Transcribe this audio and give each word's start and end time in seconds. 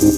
Welcome 0.00 0.16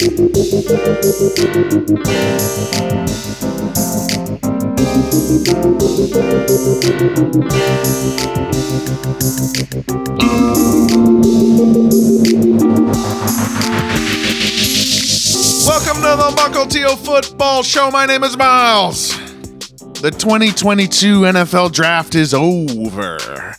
to 15.96 16.14
the 16.14 16.32
Muckle 16.36 16.66
Teal 16.66 16.94
Football 16.94 17.64
Show. 17.64 17.90
My 17.90 18.06
name 18.06 18.22
is 18.22 18.36
Miles. 18.36 19.08
The 20.00 20.12
2022 20.16 21.22
NFL 21.22 21.72
Draft 21.72 22.14
is 22.14 22.32
over. 22.32 23.56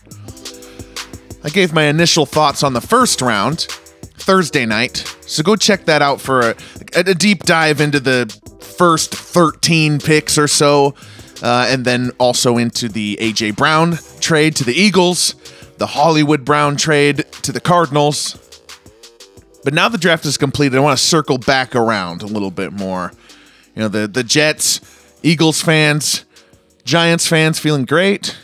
I 1.43 1.49
gave 1.49 1.73
my 1.73 1.83
initial 1.83 2.25
thoughts 2.25 2.63
on 2.63 2.71
the 2.71 2.79
first 2.79 3.21
round 3.21 3.67
Thursday 4.15 4.65
night, 4.65 4.99
so 5.34 5.41
go 5.41 5.55
check 5.55 5.86
that 5.86 6.04
out 6.04 6.21
for 6.21 6.41
a, 6.41 6.55
a 6.93 7.15
deep 7.15 7.42
dive 7.42 7.82
into 7.82 8.00
the 8.00 8.32
first 8.60 9.15
13 9.15 10.00
picks 10.00 10.37
or 10.37 10.47
so, 10.47 10.93
uh, 11.42 11.65
and 11.69 11.86
then 11.86 12.11
also 12.19 12.57
into 12.57 12.87
the 12.87 13.18
A.J. 13.19 13.51
Brown 13.51 13.97
trade 14.19 14.56
to 14.57 14.64
the 14.64 14.73
Eagles, 14.75 15.33
the 15.79 15.87
Hollywood 15.87 16.46
Brown 16.46 16.75
trade 16.75 17.25
to 17.42 17.51
the 17.51 17.59
Cardinals. 17.59 18.37
But 19.64 19.73
now 19.73 19.89
the 19.89 19.97
draft 19.97 20.23
is 20.28 20.37
completed, 20.37 20.78
I 20.78 20.82
want 20.82 21.00
to 21.00 21.04
circle 21.04 21.39
back 21.39 21.75
around 21.75 22.21
a 22.21 22.28
little 22.28 22.51
bit 22.51 22.71
more. 22.71 23.11
You 23.75 23.81
know, 23.81 23.87
the, 23.87 24.07
the 24.07 24.23
Jets, 24.23 24.81
Eagles 25.23 25.61
fans, 25.61 26.25
Giants 26.86 27.28
fans 27.28 27.57
feeling 27.57 27.86
great. 27.86 28.37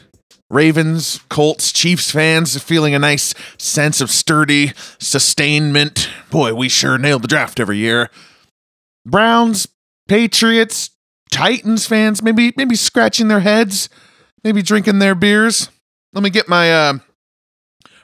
Ravens, 0.50 1.20
Colts, 1.30 1.72
Chiefs 1.72 2.12
fans 2.12 2.62
feeling 2.62 2.96
a 2.96 3.00
nice 3.00 3.34
sense 3.58 4.02
of 4.02 4.10
sturdy 4.10 4.74
sustainment. 4.98 6.10
Boy, 6.32 6.54
we 6.54 6.70
sure 6.70 6.98
nailed 6.98 7.22
the 7.22 7.28
draft 7.28 7.60
every 7.60 7.78
year. 7.78 8.10
Browns, 9.06 9.68
Patriots, 10.08 10.90
Titans 11.32 11.86
fans 11.86 12.24
maybe 12.24 12.52
maybe 12.58 12.76
scratching 12.76 13.28
their 13.28 13.42
heads, 13.42 13.90
maybe 14.44 14.62
drinking 14.62 15.00
their 15.00 15.16
beers. 15.16 15.70
Let 16.14 16.24
me 16.24 16.32
get 16.32 16.50
my 16.50 16.72
uh, 16.72 16.94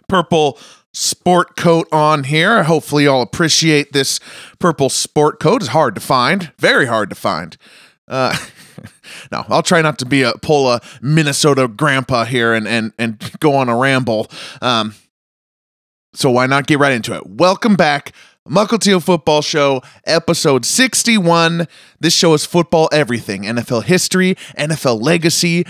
purple 0.07 0.59
sport 0.93 1.55
coat 1.55 1.87
on 1.91 2.25
here. 2.25 2.63
Hopefully, 2.63 3.05
y'all 3.05 3.23
appreciate 3.23 3.91
this 3.93 4.19
purple 4.59 4.89
sport 4.89 5.39
coat. 5.39 5.63
It's 5.63 5.71
hard 5.71 5.95
to 5.95 6.01
find, 6.01 6.51
very 6.59 6.85
hard 6.85 7.09
to 7.09 7.15
find. 7.15 7.57
Uh, 8.07 8.37
no, 9.31 9.45
I'll 9.49 9.63
try 9.63 9.81
not 9.81 9.99
to 9.99 10.05
be 10.05 10.21
a 10.21 10.33
pull 10.41 10.69
a 10.69 10.81
Minnesota 11.01 11.67
grandpa 11.67 12.25
here 12.25 12.53
and 12.53 12.67
and 12.67 12.93
and 12.97 13.31
go 13.39 13.55
on 13.55 13.69
a 13.69 13.77
ramble. 13.77 14.27
Um, 14.61 14.95
so 16.13 16.31
why 16.31 16.45
not 16.47 16.67
get 16.67 16.79
right 16.79 16.93
into 16.93 17.13
it? 17.13 17.25
Welcome 17.27 17.75
back. 17.75 18.13
Muckle 18.47 18.77
Teal 18.77 18.99
Football 18.99 19.41
Show, 19.41 19.81
episode 20.05 20.65
61. 20.65 21.67
This 21.99 22.13
show 22.13 22.33
is 22.35 22.45
football 22.45 22.87
everything 22.91 23.41
NFL 23.41 23.85
history, 23.85 24.35
NFL 24.57 25.01
legacy, 25.01 25.65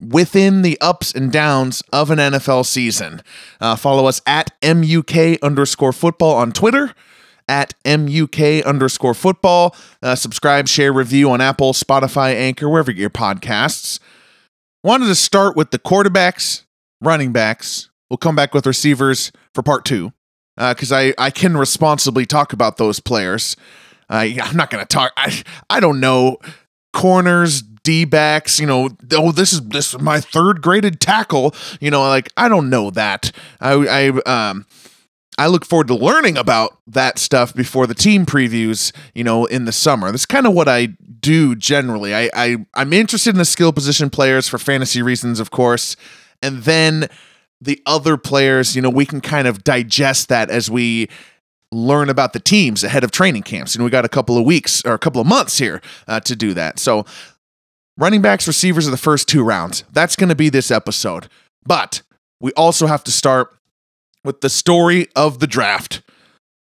within 0.00 0.62
the 0.62 0.80
ups 0.80 1.12
and 1.12 1.30
downs 1.30 1.82
of 1.92 2.10
an 2.10 2.18
NFL 2.18 2.64
season. 2.64 3.22
Uh, 3.60 3.76
follow 3.76 4.06
us 4.06 4.22
at 4.26 4.52
MUK 4.62 5.38
underscore 5.42 5.92
football 5.92 6.34
on 6.36 6.52
Twitter, 6.52 6.94
at 7.48 7.74
MUK 7.84 8.64
underscore 8.64 9.14
football. 9.14 9.76
Uh, 10.02 10.14
subscribe, 10.14 10.68
share, 10.68 10.92
review 10.92 11.30
on 11.30 11.40
Apple, 11.40 11.72
Spotify, 11.72 12.34
Anchor, 12.34 12.68
wherever 12.68 12.90
you 12.90 12.96
get 12.96 13.00
your 13.00 13.10
podcasts. 13.10 13.98
Wanted 14.82 15.06
to 15.06 15.14
start 15.14 15.56
with 15.56 15.70
the 15.70 15.78
quarterbacks, 15.78 16.64
running 17.00 17.32
backs. 17.32 17.90
We'll 18.10 18.18
come 18.18 18.36
back 18.36 18.54
with 18.54 18.66
receivers 18.66 19.32
for 19.54 19.62
part 19.62 19.84
two 19.84 20.12
because 20.56 20.92
uh, 20.92 20.96
I, 20.96 21.14
I 21.18 21.30
can 21.30 21.56
responsibly 21.56 22.26
talk 22.26 22.52
about 22.52 22.76
those 22.76 23.00
players. 23.00 23.56
Uh, 24.08 24.28
I'm 24.42 24.56
not 24.56 24.70
going 24.70 24.82
to 24.82 24.88
talk. 24.88 25.12
I, 25.16 25.42
I 25.70 25.80
don't 25.80 26.00
know 26.00 26.38
corners, 26.92 27.62
D 27.62 28.06
backs, 28.06 28.58
you 28.58 28.66
know, 28.66 28.88
oh, 29.12 29.30
this 29.30 29.52
is 29.52 29.60
this 29.68 29.92
is 29.92 30.00
my 30.00 30.20
third 30.20 30.62
graded 30.62 31.00
tackle. 31.00 31.54
You 31.80 31.90
know, 31.90 32.00
like 32.00 32.30
I 32.36 32.48
don't 32.48 32.70
know 32.70 32.90
that. 32.90 33.30
I 33.60 33.72
I 33.72 34.08
um 34.24 34.64
I 35.38 35.48
look 35.48 35.64
forward 35.64 35.88
to 35.88 35.94
learning 35.94 36.36
about 36.36 36.78
that 36.86 37.18
stuff 37.18 37.54
before 37.54 37.86
the 37.86 37.94
team 37.94 38.24
previews, 38.24 38.92
you 39.14 39.24
know, 39.24 39.46
in 39.46 39.64
the 39.64 39.72
summer. 39.72 40.10
That's 40.10 40.26
kind 40.26 40.46
of 40.46 40.54
what 40.54 40.68
I 40.68 40.86
do 41.20 41.54
generally. 41.56 42.14
I, 42.14 42.30
I 42.34 42.56
I'm 42.74 42.92
interested 42.92 43.30
in 43.30 43.38
the 43.38 43.44
skill 43.44 43.72
position 43.72 44.10
players 44.10 44.48
for 44.48 44.58
fantasy 44.58 45.02
reasons, 45.02 45.40
of 45.40 45.50
course, 45.50 45.96
and 46.42 46.62
then 46.62 47.08
the 47.60 47.82
other 47.86 48.16
players, 48.16 48.76
you 48.76 48.82
know, 48.82 48.90
we 48.90 49.06
can 49.06 49.20
kind 49.20 49.48
of 49.48 49.64
digest 49.64 50.28
that 50.28 50.50
as 50.50 50.70
we 50.70 51.08
learn 51.72 52.10
about 52.10 52.32
the 52.34 52.40
teams 52.40 52.84
ahead 52.84 53.02
of 53.02 53.10
training 53.10 53.42
camps. 53.42 53.74
And 53.74 53.82
we 53.82 53.90
got 53.90 54.04
a 54.04 54.08
couple 54.08 54.36
of 54.36 54.44
weeks 54.44 54.84
or 54.84 54.92
a 54.92 54.98
couple 54.98 55.20
of 55.20 55.26
months 55.26 55.58
here 55.58 55.80
uh, 56.06 56.20
to 56.20 56.36
do 56.36 56.54
that. 56.54 56.78
So 56.78 57.04
Running 57.96 58.22
backs, 58.22 58.48
receivers 58.48 58.88
are 58.88 58.90
the 58.90 58.96
first 58.96 59.28
two 59.28 59.44
rounds. 59.44 59.84
That's 59.92 60.16
going 60.16 60.28
to 60.28 60.34
be 60.34 60.48
this 60.48 60.72
episode. 60.72 61.28
But 61.64 62.02
we 62.40 62.52
also 62.54 62.86
have 62.86 63.04
to 63.04 63.12
start 63.12 63.56
with 64.24 64.40
the 64.40 64.50
story 64.50 65.08
of 65.14 65.38
the 65.38 65.46
draft 65.46 66.02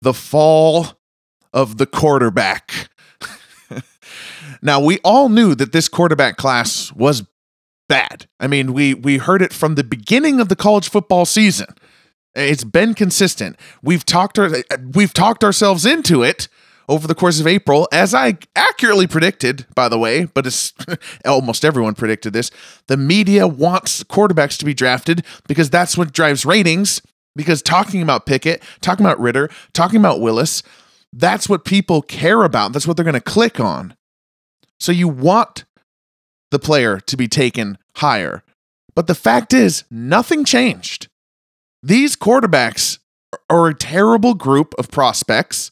the 0.02 0.14
fall 0.14 0.88
of 1.52 1.78
the 1.78 1.86
quarterback. 1.86 2.90
now, 4.62 4.80
we 4.80 4.98
all 5.02 5.28
knew 5.28 5.54
that 5.54 5.72
this 5.72 5.88
quarterback 5.88 6.36
class 6.36 6.92
was 6.92 7.24
bad. 7.88 8.28
I 8.38 8.46
mean, 8.46 8.72
we, 8.72 8.94
we 8.94 9.18
heard 9.18 9.42
it 9.42 9.52
from 9.52 9.74
the 9.74 9.84
beginning 9.84 10.38
of 10.38 10.48
the 10.48 10.56
college 10.56 10.88
football 10.88 11.24
season. 11.24 11.66
It's 12.34 12.64
been 12.64 12.94
consistent. 12.94 13.56
We've 13.82 14.04
talked 14.04 14.38
our, 14.38 14.50
we've 14.92 15.14
talked 15.14 15.42
ourselves 15.42 15.86
into 15.86 16.22
it 16.22 16.48
over 16.88 17.08
the 17.08 17.14
course 17.14 17.40
of 17.40 17.46
April, 17.46 17.88
as 17.90 18.14
I 18.14 18.38
accurately 18.54 19.06
predicted, 19.08 19.66
by 19.74 19.88
the 19.88 19.98
way, 19.98 20.26
but 20.26 20.46
it's 20.46 20.72
almost 21.24 21.64
everyone 21.64 21.94
predicted 21.94 22.32
this. 22.32 22.50
The 22.86 22.96
media 22.96 23.48
wants 23.48 24.04
quarterbacks 24.04 24.56
to 24.58 24.64
be 24.64 24.74
drafted 24.74 25.24
because 25.48 25.68
that's 25.70 25.98
what 25.98 26.12
drives 26.12 26.46
ratings. 26.46 27.02
Because 27.36 27.62
talking 27.62 28.02
about 28.02 28.26
Pickett, 28.26 28.62
talking 28.80 29.06
about 29.06 29.20
Ridder, 29.20 29.50
talking 29.72 30.00
about 30.00 30.20
Willis, 30.20 30.62
that's 31.12 31.48
what 31.48 31.64
people 31.64 32.02
care 32.02 32.42
about. 32.42 32.72
That's 32.72 32.86
what 32.86 32.96
they're 32.96 33.04
going 33.04 33.14
to 33.14 33.20
click 33.20 33.60
on. 33.60 33.94
So 34.80 34.90
you 34.90 35.06
want 35.06 35.64
the 36.50 36.58
player 36.58 36.98
to 37.00 37.16
be 37.16 37.28
taken 37.28 37.78
higher. 37.96 38.42
But 38.94 39.06
the 39.06 39.14
fact 39.14 39.52
is, 39.52 39.84
nothing 39.90 40.44
changed. 40.44 41.08
These 41.82 42.16
quarterbacks 42.16 42.98
are 43.50 43.68
a 43.68 43.74
terrible 43.74 44.34
group 44.34 44.74
of 44.78 44.90
prospects 44.90 45.70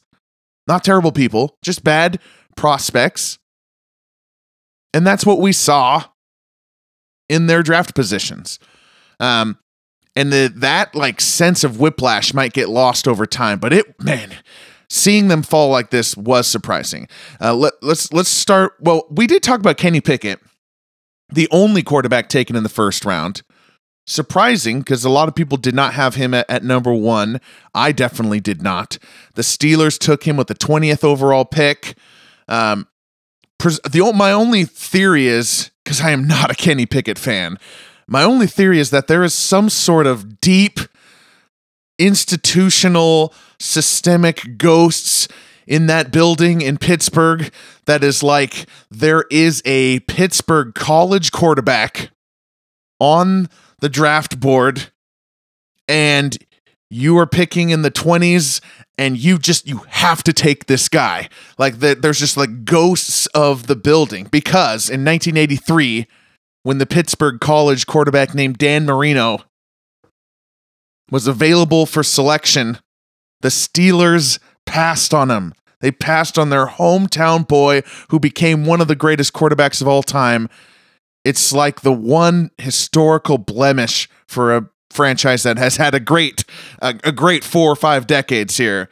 not 0.67 0.83
terrible 0.83 1.11
people, 1.11 1.57
just 1.61 1.83
bad 1.83 2.19
prospects. 2.55 3.37
And 4.93 5.05
that's 5.05 5.25
what 5.25 5.39
we 5.39 5.51
saw 5.51 6.05
in 7.29 7.47
their 7.47 7.63
draft 7.63 7.95
positions. 7.95 8.59
Um, 9.19 9.57
and 10.15 10.31
the, 10.31 10.51
that 10.55 10.95
like 10.95 11.21
sense 11.21 11.63
of 11.63 11.79
whiplash 11.79 12.33
might 12.33 12.53
get 12.53 12.69
lost 12.69 13.07
over 13.07 13.25
time, 13.25 13.59
but 13.59 13.73
it, 13.73 14.01
man, 14.01 14.33
seeing 14.89 15.27
them 15.27 15.43
fall 15.43 15.69
like 15.69 15.89
this 15.89 16.15
was 16.15 16.47
surprising. 16.47 17.07
Uh, 17.41 17.53
let, 17.53 17.73
let's 17.81 18.11
let's 18.13 18.29
start. 18.29 18.73
Well, 18.79 19.05
we 19.09 19.27
did 19.27 19.43
talk 19.43 19.59
about 19.59 19.77
Kenny 19.77 20.01
Pickett, 20.01 20.39
the 21.29 21.47
only 21.51 21.83
quarterback 21.83 22.29
taken 22.29 22.55
in 22.55 22.63
the 22.63 22.69
first 22.69 23.05
round 23.05 23.41
surprising 24.07 24.79
because 24.79 25.03
a 25.03 25.09
lot 25.09 25.27
of 25.27 25.35
people 25.35 25.57
did 25.57 25.73
not 25.73 25.93
have 25.93 26.15
him 26.15 26.33
at, 26.33 26.49
at, 26.49 26.63
number 26.63 26.93
one. 26.93 27.41
I 27.73 27.91
definitely 27.91 28.39
did 28.39 28.61
not. 28.61 28.97
The 29.33 29.41
Steelers 29.41 29.97
took 29.97 30.23
him 30.23 30.37
with 30.37 30.47
the 30.47 30.55
20th 30.55 31.03
overall 31.03 31.45
pick. 31.45 31.97
Um, 32.47 32.87
pres- 33.57 33.79
the 33.81 34.11
my 34.13 34.31
only 34.31 34.65
theory 34.65 35.27
is 35.27 35.71
because 35.83 36.01
I 36.01 36.11
am 36.11 36.27
not 36.27 36.51
a 36.51 36.55
Kenny 36.55 36.85
Pickett 36.85 37.17
fan. 37.17 37.57
My 38.07 38.23
only 38.23 38.47
theory 38.47 38.79
is 38.79 38.91
that 38.91 39.07
there 39.07 39.23
is 39.23 39.33
some 39.33 39.69
sort 39.69 40.05
of 40.07 40.39
deep 40.39 40.79
institutional 41.97 43.33
systemic 43.59 44.57
ghosts 44.57 45.27
in 45.67 45.87
that 45.87 46.11
building 46.11 46.61
in 46.61 46.77
Pittsburgh 46.77 47.51
that 47.85 48.03
is 48.03 48.21
like 48.21 48.67
there 48.91 49.25
is 49.31 49.61
a 49.65 49.99
Pittsburgh 50.01 50.75
college 50.75 51.31
quarterback 51.31 52.11
on 52.99 53.49
the 53.79 53.89
draft 53.89 54.39
board 54.39 54.91
and 55.87 56.37
you 56.89 57.17
are 57.17 57.27
picking 57.27 57.71
in 57.71 57.81
the 57.81 57.91
20s 57.91 58.61
and 58.97 59.17
you 59.17 59.37
just 59.39 59.67
you 59.67 59.81
have 59.89 60.23
to 60.23 60.33
take 60.33 60.67
this 60.67 60.87
guy. 60.87 61.27
Like 61.57 61.79
the, 61.79 61.95
there's 61.95 62.19
just 62.19 62.37
like 62.37 62.63
ghosts 62.63 63.25
of 63.27 63.67
the 63.67 63.75
building 63.75 64.25
because 64.25 64.89
in 64.89 65.03
1983 65.03 66.07
when 66.65 66.79
the 66.79 66.85
pittsburgh 66.85 67.39
college 67.39 67.85
quarterback 67.85 68.33
named 68.33 68.57
dan 68.57 68.85
marino 68.85 69.39
was 71.11 71.27
available 71.27 71.85
for 71.85 72.03
selection 72.03 72.79
the 73.41 73.49
steelers 73.49 74.39
passed 74.65 75.13
on 75.13 75.29
him 75.29 75.53
they 75.81 75.91
passed 75.91 76.39
on 76.39 76.49
their 76.49 76.65
hometown 76.65 77.47
boy 77.47 77.81
who 78.09 78.19
became 78.19 78.65
one 78.65 78.81
of 78.81 78.87
the 78.87 78.95
greatest 78.95 79.33
quarterbacks 79.33 79.81
of 79.81 79.87
all 79.87 80.01
time 80.01 80.49
it's 81.23 81.51
like 81.51 81.81
the 81.81 81.91
one 81.91 82.51
historical 82.57 83.37
blemish 83.37 84.07
for 84.27 84.55
a 84.55 84.69
franchise 84.95 85.43
that 85.43 85.57
has 85.57 85.77
had 85.77 85.93
a 85.93 85.99
great 85.99 86.45
a, 86.81 86.95
a 87.03 87.11
great 87.11 87.43
four 87.43 87.71
or 87.71 87.75
five 87.75 88.07
decades 88.07 88.57
here. 88.57 88.89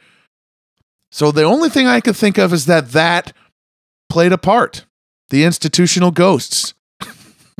So 1.10 1.32
the 1.32 1.44
only 1.44 1.70
thing 1.70 1.86
I 1.86 2.00
could 2.00 2.16
think 2.16 2.38
of 2.38 2.52
is 2.52 2.66
that 2.66 2.90
that 2.90 3.32
played 4.10 4.32
a 4.32 4.38
part. 4.38 4.84
The 5.30 5.44
institutional 5.44 6.10
ghosts. 6.10 6.73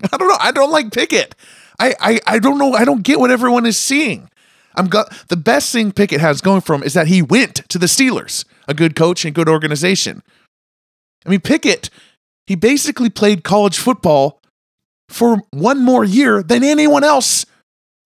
I 0.12 0.16
don't 0.16 0.28
know. 0.28 0.36
I 0.40 0.52
don't 0.52 0.70
like 0.70 0.92
Pickett. 0.92 1.34
I, 1.78 1.94
I 2.00 2.20
I 2.26 2.38
don't 2.38 2.58
know. 2.58 2.72
I 2.74 2.84
don't 2.84 3.02
get 3.02 3.18
what 3.18 3.30
everyone 3.30 3.66
is 3.66 3.78
seeing. 3.78 4.28
I'm 4.76 4.88
the 5.28 5.36
best 5.36 5.72
thing 5.72 5.92
Pickett 5.92 6.20
has 6.20 6.40
going 6.40 6.60
for 6.60 6.74
him 6.74 6.82
is 6.82 6.94
that 6.94 7.06
he 7.06 7.22
went 7.22 7.68
to 7.68 7.78
the 7.78 7.86
Steelers, 7.86 8.44
a 8.66 8.74
good 8.74 8.96
coach 8.96 9.24
and 9.24 9.34
good 9.34 9.48
organization. 9.48 10.22
I 11.24 11.28
mean, 11.28 11.40
Pickett, 11.40 11.90
he 12.46 12.56
basically 12.56 13.08
played 13.08 13.44
college 13.44 13.78
football 13.78 14.40
for 15.08 15.42
one 15.50 15.80
more 15.84 16.04
year 16.04 16.42
than 16.42 16.64
anyone 16.64 17.04
else 17.04 17.46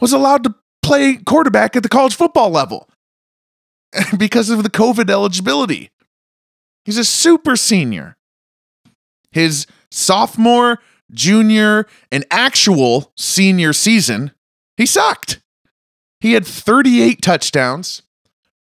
was 0.00 0.12
allowed 0.12 0.44
to 0.44 0.54
play 0.82 1.16
quarterback 1.16 1.74
at 1.74 1.82
the 1.82 1.88
college 1.88 2.14
football 2.14 2.50
level 2.50 2.88
because 4.18 4.50
of 4.50 4.62
the 4.62 4.70
COVID 4.70 5.10
eligibility. 5.10 5.90
He's 6.84 6.98
a 6.98 7.04
super 7.04 7.56
senior. 7.56 8.16
His 9.30 9.66
sophomore, 9.90 10.80
junior, 11.10 11.86
and 12.10 12.24
actual 12.30 13.12
senior 13.16 13.72
season, 13.72 14.32
he 14.76 14.86
sucked. 14.86 15.40
He 16.20 16.32
had 16.32 16.46
38 16.46 17.22
touchdowns, 17.22 18.02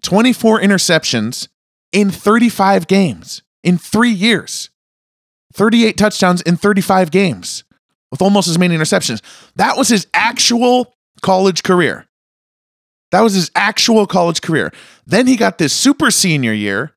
24 0.02 0.60
interceptions 0.60 1.48
in 1.92 2.10
35 2.10 2.86
games 2.86 3.42
in 3.62 3.78
three 3.78 4.10
years. 4.10 4.70
38 5.54 5.96
touchdowns 5.96 6.42
in 6.42 6.56
35 6.56 7.10
games 7.10 7.64
with 8.10 8.22
almost 8.22 8.48
as 8.48 8.58
many 8.58 8.76
interceptions. 8.76 9.22
That 9.56 9.76
was 9.76 9.88
his 9.88 10.06
actual 10.14 10.94
college 11.22 11.62
career. 11.62 12.06
That 13.10 13.22
was 13.22 13.34
his 13.34 13.50
actual 13.54 14.06
college 14.06 14.42
career. 14.42 14.72
Then 15.06 15.26
he 15.26 15.36
got 15.36 15.58
this 15.58 15.72
super 15.72 16.10
senior 16.10 16.52
year 16.52 16.94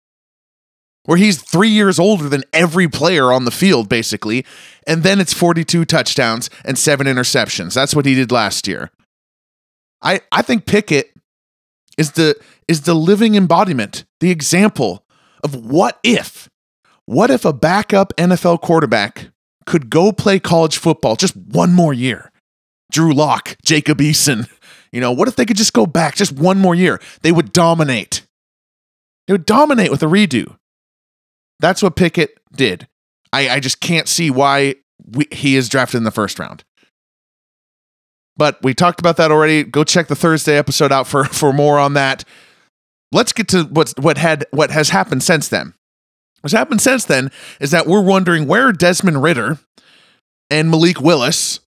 where 1.06 1.18
he's 1.18 1.42
three 1.42 1.70
years 1.70 2.00
older 2.00 2.30
than 2.30 2.44
every 2.54 2.88
player 2.88 3.32
on 3.32 3.46
the 3.46 3.52
field, 3.52 3.90
basically. 3.90 4.46
And 4.86 5.04
then 5.04 5.20
it's 5.20 5.34
42 5.34 5.86
touchdowns 5.86 6.50
and 6.64 6.78
seven 6.78 7.08
interceptions. 7.08 7.74
That's 7.74 7.96
what 7.96 8.06
he 8.06 8.16
did 8.16 8.32
last 8.32 8.68
year. 8.68 8.92
I, 10.02 10.22
I 10.32 10.42
think 10.42 10.66
Pickett 10.66 11.14
is 11.98 12.14
the 12.14 12.36
is 12.68 12.82
the 12.82 12.94
living 12.94 13.36
embodiment, 13.36 14.06
the 14.20 14.32
example 14.32 15.06
of 15.44 15.66
what 15.66 16.00
if, 16.04 16.50
what 17.06 17.30
if 17.30 17.44
a 17.44 17.54
backup 17.54 18.14
NFL 18.16 18.62
quarterback 18.62 19.30
could 19.66 19.90
go 19.90 20.12
play 20.12 20.40
college 20.40 20.78
football 20.78 21.16
just 21.16 21.36
one 21.36 21.74
more 21.74 21.94
year? 21.94 22.32
Drew 22.92 23.14
Lock, 23.14 23.58
Jacob 23.64 24.00
Eason, 24.00 24.50
you 24.92 25.00
know, 25.00 25.12
what 25.12 25.28
if 25.28 25.36
they 25.36 25.46
could 25.46 25.58
just 25.58 25.74
go 25.74 25.86
back 25.86 26.16
just 26.16 26.32
one 26.34 26.60
more 26.60 26.76
year? 26.76 27.00
They 27.22 27.32
would 27.32 27.54
dominate. 27.54 28.26
They 29.28 29.34
would 29.34 29.46
dominate 29.46 29.92
with 29.92 30.04
a 30.04 30.08
redo. 30.08 30.58
That's 31.62 31.84
what 31.84 31.96
Pickett 31.96 32.38
did. 32.52 32.88
I, 33.32 33.50
I 33.50 33.60
just 33.60 33.80
can't 33.80 34.08
see 34.08 34.30
why 34.30 34.76
we, 35.06 35.28
he 35.32 35.56
is 35.56 35.70
drafted 35.70 36.00
in 36.00 36.04
the 36.04 36.12
first 36.12 36.40
round. 36.40 36.64
But 38.36 38.62
we 38.64 38.74
talked 38.74 39.00
about 39.00 39.18
that 39.18 39.32
already. 39.32 39.64
Go 39.64 39.84
check 39.84 40.08
the 40.08 40.16
Thursday 40.16 40.58
episode 40.58 40.92
out 40.92 41.08
for, 41.08 41.26
for 41.32 41.54
more 41.54 41.80
on 41.80 41.94
that. 41.94 42.24
Let's 43.12 43.34
get 43.34 43.50
to 43.50 43.64
what's 43.64 43.94
what 43.98 44.18
had 44.18 44.46
what 44.52 44.72
has 44.72 44.90
happened 44.90 45.22
since 45.22 45.50
then. 45.50 45.74
What's 46.40 46.54
happened 46.54 46.82
since 46.82 47.04
then 47.06 47.30
is 47.60 47.72
that 47.72 47.86
we're 47.86 48.02
wondering 48.02 48.48
where 48.48 48.72
Desmond 48.72 49.22
Ridder 49.22 49.60
and 50.50 50.72
Malik 50.72 51.02
Willis, 51.02 51.60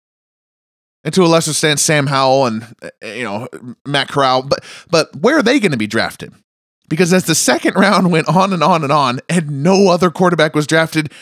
and 1.04 1.12
to 1.12 1.22
a 1.22 1.26
lesser 1.26 1.50
extent 1.50 1.80
Sam 1.80 2.06
Howell 2.06 2.46
and 2.46 2.74
eh, 3.02 3.14
you 3.16 3.24
know 3.24 3.46
Matt 3.86 4.08
Corral, 4.08 4.42
but 4.42 4.64
but 4.90 5.14
where 5.16 5.36
are 5.36 5.42
they 5.42 5.60
going 5.60 5.72
to 5.72 5.78
be 5.78 5.86
drafted? 5.86 6.32
Because 6.88 7.12
as 7.12 7.24
the 7.24 7.34
second 7.34 7.74
round 7.76 8.12
went 8.12 8.28
on 8.28 8.52
and 8.52 8.62
on 8.62 8.82
and 8.82 8.92
on, 8.92 9.20
and 9.28 9.62
no 9.62 9.88
other 9.88 10.10
quarterback 10.10 10.54
was 10.54 10.66
drafted, 10.66 11.12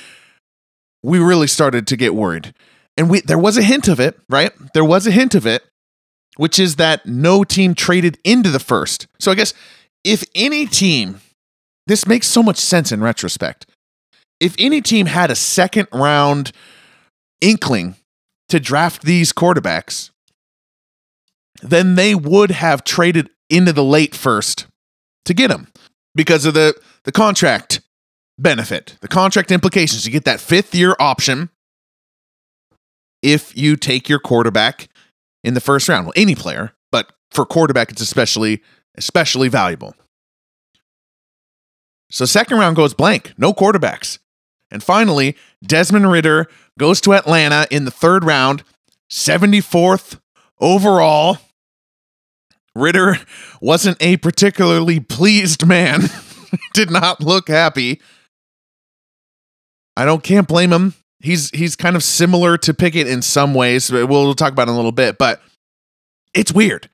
we 1.03 1.19
really 1.19 1.47
started 1.47 1.87
to 1.89 1.97
get 1.97 2.15
worried 2.15 2.55
and 2.97 3.09
we 3.11 3.21
there 3.23 3.39
was 3.39 3.57
a 3.57 3.63
hint 3.63 3.89
of 3.89 4.01
it, 4.01 4.19
right? 4.29 4.53
There 4.75 4.85
was 4.85 5.07
a 5.07 5.11
hint 5.11 5.35
of 5.35 5.47
it, 5.47 5.65
which 6.37 6.59
is 6.59 6.77
that 6.77 7.07
no 7.07 7.45
team 7.45 7.75
traded 7.75 8.19
into 8.25 8.51
the 8.51 8.59
first. 8.59 9.07
So 9.19 9.31
I 9.31 9.35
guess 9.35 9.55
if 10.05 10.25
any 10.35 10.67
team, 10.67 11.21
this 11.87 12.07
makes 12.07 12.27
so 12.27 12.43
much 12.43 12.59
sense 12.59 12.93
in 12.93 13.01
retrospect. 13.03 13.67
If 14.41 14.55
any 14.59 14.81
team 14.81 15.07
had 15.07 15.31
a 15.31 15.37
second 15.37 15.89
round 15.93 16.53
inkling 17.41 17.97
to 18.49 18.61
draft 18.61 19.03
these 19.03 19.33
quarterbacks, 19.33 20.11
then 21.63 21.95
they 21.95 22.15
would 22.15 22.51
have 22.51 22.85
traded 22.85 23.31
into 23.49 23.73
the 23.73 23.85
late 23.85 24.15
first 24.15 24.67
to 25.25 25.35
get 25.35 25.51
him 25.51 25.69
because 26.15 26.45
of 26.45 26.55
the 26.55 26.75
the 27.05 27.13
contract 27.13 27.81
benefit, 28.39 28.97
the 29.01 29.09
contract 29.09 29.51
implications. 29.51 30.07
You 30.07 30.13
get 30.13 30.25
that 30.25 30.41
fifth 30.41 30.75
year 30.75 30.95
option 30.99 31.51
if 33.23 33.57
you 33.57 33.77
take 33.77 34.09
your 34.09 34.19
quarterback 34.19 34.89
in 35.45 35.55
the 35.55 35.61
first 35.61 35.89
round. 35.89 36.07
Well, 36.07 36.15
any 36.17 36.35
player, 36.35 36.73
but 36.91 37.13
for 37.31 37.45
quarterback, 37.45 37.91
it's 37.91 38.03
especially 38.03 38.63
especially 38.97 39.49
valuable. 39.49 39.95
So 42.11 42.27
second 42.27 42.59
round 42.59 42.77
goes 42.77 42.93
blank, 42.93 43.33
no 43.39 43.55
quarterbacks. 43.55 44.19
And 44.71 44.83
finally, 44.83 45.37
Desmond 45.65 46.11
Ridder 46.11 46.47
goes 46.79 47.01
to 47.03 47.15
Atlanta 47.15 47.67
in 47.71 47.85
the 47.85 47.91
third 47.91 48.25
round, 48.25 48.65
74th 49.11 50.19
overall. 50.61 51.39
Ridder 52.75 53.19
wasn't 53.61 53.99
a 54.01 54.17
particularly 54.17 55.01
pleased 55.01 55.67
man. 55.67 56.03
Did 56.75 56.91
not 56.91 57.21
look 57.21 57.49
happy. 57.49 58.01
I 59.97 60.05
don't 60.05 60.23
can't 60.23 60.49
blame 60.49 60.73
him 60.73 60.95
he's 61.23 61.51
he's 61.51 61.77
kind 61.77 61.97
of 61.97 62.03
similar 62.03 62.59
to 62.59 62.75
Pickett 62.75 63.07
in 63.07 63.23
some 63.23 63.55
ways. 63.55 63.91
We'll, 63.91 64.07
we'll 64.07 64.35
talk 64.35 64.53
about 64.53 64.69
in 64.69 64.75
a 64.75 64.77
little 64.77 64.93
bit, 64.93 65.17
but 65.17 65.41
it's 66.35 66.53
weird. 66.53 66.91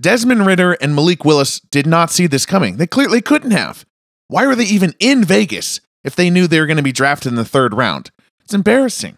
Desmond 0.00 0.46
Ridder 0.46 0.74
and 0.74 0.94
Malik 0.94 1.24
Willis 1.24 1.60
did 1.60 1.86
not 1.86 2.10
see 2.10 2.26
this 2.26 2.46
coming. 2.46 2.76
They 2.76 2.86
clearly 2.86 3.20
couldn't 3.20 3.50
have. 3.52 3.84
Why 4.28 4.46
were 4.46 4.54
they 4.54 4.64
even 4.64 4.94
in 5.00 5.24
Vegas 5.24 5.80
if 6.04 6.14
they 6.14 6.30
knew 6.30 6.46
they 6.46 6.60
were 6.60 6.66
going 6.66 6.76
to 6.76 6.82
be 6.82 6.92
drafted 6.92 7.32
in 7.32 7.36
the 7.36 7.44
third 7.44 7.74
round? 7.74 8.10
It's 8.44 8.54
embarrassing. 8.54 9.16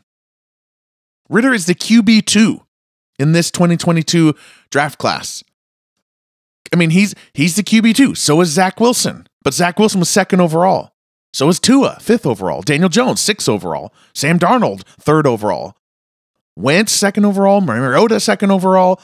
Ridder 1.28 1.52
is 1.52 1.66
the 1.66 1.74
QB2 1.74 2.60
in 3.18 3.32
this 3.32 3.50
2022 3.50 4.34
draft 4.70 4.98
class. 4.98 5.44
I 6.72 6.76
mean, 6.76 6.90
he's 6.90 7.14
he's 7.34 7.56
the 7.56 7.62
QB2. 7.62 8.16
So 8.16 8.40
is 8.40 8.48
Zach 8.48 8.80
Wilson. 8.80 9.26
But 9.42 9.54
Zach 9.54 9.78
Wilson 9.78 10.00
was 10.00 10.08
second 10.08 10.40
overall. 10.40 10.92
So 11.32 11.48
is 11.48 11.60
Tua, 11.60 11.98
fifth 12.00 12.26
overall. 12.26 12.62
Daniel 12.62 12.88
Jones, 12.88 13.20
sixth 13.20 13.48
overall. 13.48 13.92
Sam 14.14 14.38
Darnold, 14.38 14.82
third 14.98 15.26
overall. 15.26 15.76
Wentz, 16.56 16.92
second 16.92 17.24
overall. 17.24 17.60
Mariota, 17.60 18.20
second 18.20 18.50
overall. 18.50 19.00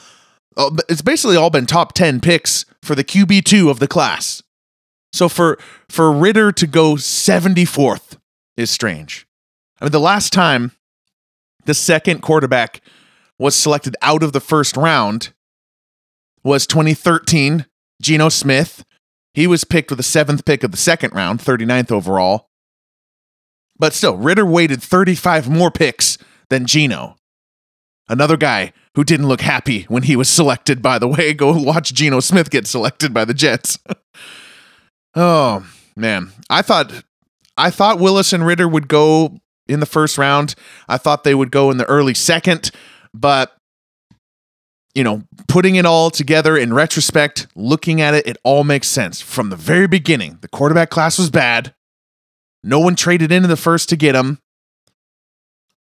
Oh, 0.57 0.75
it's 0.89 1.01
basically 1.01 1.37
all 1.37 1.49
been 1.49 1.65
top 1.65 1.93
10 1.93 2.19
picks 2.19 2.65
for 2.81 2.95
the 2.95 3.03
QB2 3.03 3.69
of 3.69 3.79
the 3.79 3.87
class. 3.87 4.43
So 5.13 5.29
for, 5.29 5.57
for 5.87 6.11
Ridder 6.11 6.51
to 6.51 6.67
go 6.67 6.93
74th 6.93 8.17
is 8.57 8.69
strange. 8.69 9.27
I 9.79 9.85
mean, 9.85 9.91
the 9.91 9.99
last 9.99 10.33
time 10.33 10.71
the 11.65 11.73
second 11.73 12.21
quarterback 12.21 12.81
was 13.39 13.55
selected 13.55 13.95
out 14.01 14.23
of 14.23 14.33
the 14.33 14.39
first 14.39 14.75
round 14.75 15.33
was 16.47 16.65
2013, 16.65 17.65
Geno 18.01 18.29
Smith. 18.29 18.85
He 19.33 19.45
was 19.47 19.65
picked 19.65 19.91
with 19.91 19.97
the 19.97 20.03
seventh 20.03 20.45
pick 20.45 20.63
of 20.63 20.71
the 20.71 20.77
second 20.77 21.13
round, 21.13 21.41
39th 21.41 21.91
overall. 21.91 22.47
But 23.77 23.93
still, 23.93 24.15
Ridder 24.15 24.45
waited 24.45 24.81
35 24.81 25.49
more 25.49 25.69
picks 25.69 26.17
than 26.49 26.65
Geno. 26.65 27.17
Another 28.07 28.37
guy 28.37 28.71
who 28.95 29.03
didn't 29.03 29.27
look 29.27 29.41
happy 29.41 29.83
when 29.89 30.03
he 30.03 30.15
was 30.15 30.29
selected, 30.29 30.81
by 30.81 30.97
the 30.97 31.07
way. 31.07 31.33
Go 31.35 31.51
watch 31.51 31.93
Geno 31.93 32.21
Smith 32.21 32.49
get 32.49 32.65
selected 32.65 33.13
by 33.13 33.25
the 33.25 33.33
Jets. 33.33 33.77
oh, 35.15 35.69
man. 35.97 36.31
I 36.49 36.61
thought 36.61 37.03
I 37.57 37.69
thought 37.71 37.99
Willis 37.99 38.31
and 38.31 38.45
Ridder 38.45 38.67
would 38.67 38.87
go 38.87 39.37
in 39.67 39.81
the 39.81 39.85
first 39.85 40.17
round. 40.17 40.55
I 40.87 40.97
thought 40.97 41.25
they 41.25 41.35
would 41.35 41.51
go 41.51 41.69
in 41.71 41.77
the 41.77 41.85
early 41.85 42.13
second, 42.13 42.71
but 43.13 43.56
you 44.97 45.03
know, 45.03 45.21
putting 45.47 45.75
it 45.75 45.85
all 45.85 46.09
together 46.09 46.57
in 46.57 46.73
retrospect, 46.73 47.45
looking 47.55 48.01
at 48.01 48.15
it, 48.15 48.25
it 48.25 48.37
all 48.43 48.63
makes 48.63 48.87
sense. 48.87 49.21
From 49.21 49.51
the 49.51 49.55
very 49.55 49.85
beginning, 49.85 50.39
the 50.41 50.47
quarterback 50.47 50.89
class 50.89 51.19
was 51.19 51.29
bad. 51.29 51.75
No 52.63 52.79
one 52.79 52.95
traded 52.95 53.31
into 53.31 53.47
the 53.47 53.55
first 53.55 53.89
to 53.89 53.95
get 53.95 54.15
him. 54.15 54.39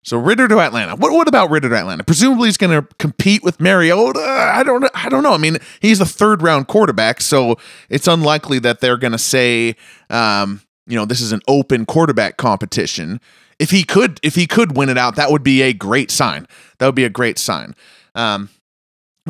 So 0.03 0.19
Ridder 0.19 0.47
to 0.47 0.59
Atlanta. 0.59 0.95
What, 0.95 1.11
what 1.11 1.27
about 1.27 1.49
Ridder 1.49 1.69
to 1.69 1.75
Atlanta? 1.75 2.03
Presumably 2.03 2.49
he's 2.49 2.57
going 2.57 2.79
to 2.79 2.87
compete 2.99 3.43
with 3.43 3.59
Mariota. 3.59 4.19
I 4.19 4.61
don't 4.61 4.87
I 4.93 5.09
don't 5.09 5.23
know. 5.23 5.33
I 5.33 5.37
mean, 5.37 5.57
he's 5.81 5.99
a 5.99 6.05
third 6.05 6.43
round 6.43 6.67
quarterback, 6.67 7.19
so 7.19 7.57
it's 7.89 8.07
unlikely 8.07 8.59
that 8.59 8.79
they're 8.79 8.95
going 8.95 9.13
to 9.13 9.17
say, 9.17 9.75
um, 10.11 10.61
you 10.85 10.95
know, 10.95 11.05
this 11.05 11.19
is 11.19 11.31
an 11.31 11.41
open 11.47 11.87
quarterback 11.87 12.37
competition. 12.37 13.19
If 13.57 13.71
he 13.71 13.83
could, 13.83 14.19
if 14.21 14.35
he 14.35 14.45
could 14.45 14.77
win 14.77 14.87
it 14.87 14.99
out, 14.99 15.15
that 15.15 15.31
would 15.31 15.43
be 15.43 15.63
a 15.63 15.73
great 15.73 16.11
sign. 16.11 16.47
That 16.77 16.85
would 16.85 16.95
be 16.95 17.05
a 17.05 17.09
great 17.09 17.39
sign. 17.39 17.75
Um, 18.13 18.49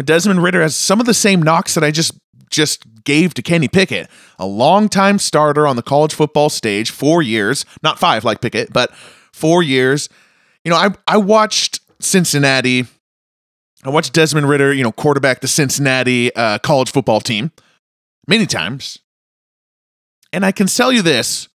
Desmond 0.03 0.41
Ridder 0.41 0.61
has 0.61 0.75
some 0.75 0.99
of 0.99 1.05
the 1.05 1.13
same 1.13 1.41
knocks 1.41 1.75
that 1.75 1.83
I 1.83 1.91
just 1.91 2.13
just 2.49 2.83
gave 3.03 3.33
to 3.35 3.41
Kenny 3.41 3.67
Pickett, 3.67 4.09
a 4.39 4.45
longtime 4.45 5.19
starter 5.19 5.67
on 5.67 5.75
the 5.75 5.83
college 5.83 6.13
football 6.13 6.49
stage, 6.49 6.89
four 6.89 7.21
years, 7.21 7.65
not 7.83 7.99
five 7.99 8.23
like 8.23 8.41
Pickett, 8.41 8.73
but 8.73 8.91
four 9.31 9.61
years. 9.61 10.09
You 10.63 10.71
know, 10.71 10.77
I 10.77 10.89
I 11.07 11.17
watched 11.17 11.81
Cincinnati. 11.99 12.85
I 13.83 13.89
watched 13.89 14.13
Desmond 14.13 14.49
Ridder, 14.49 14.73
you 14.73 14.83
know, 14.83 14.91
quarterback 14.91 15.41
the 15.41 15.47
Cincinnati 15.47 16.35
uh, 16.35 16.59
college 16.59 16.91
football 16.91 17.21
team 17.21 17.51
many 18.27 18.45
times. 18.45 18.99
And 20.33 20.45
I 20.45 20.51
can 20.51 20.67
tell 20.67 20.91
you 20.91 21.01
this 21.01 21.47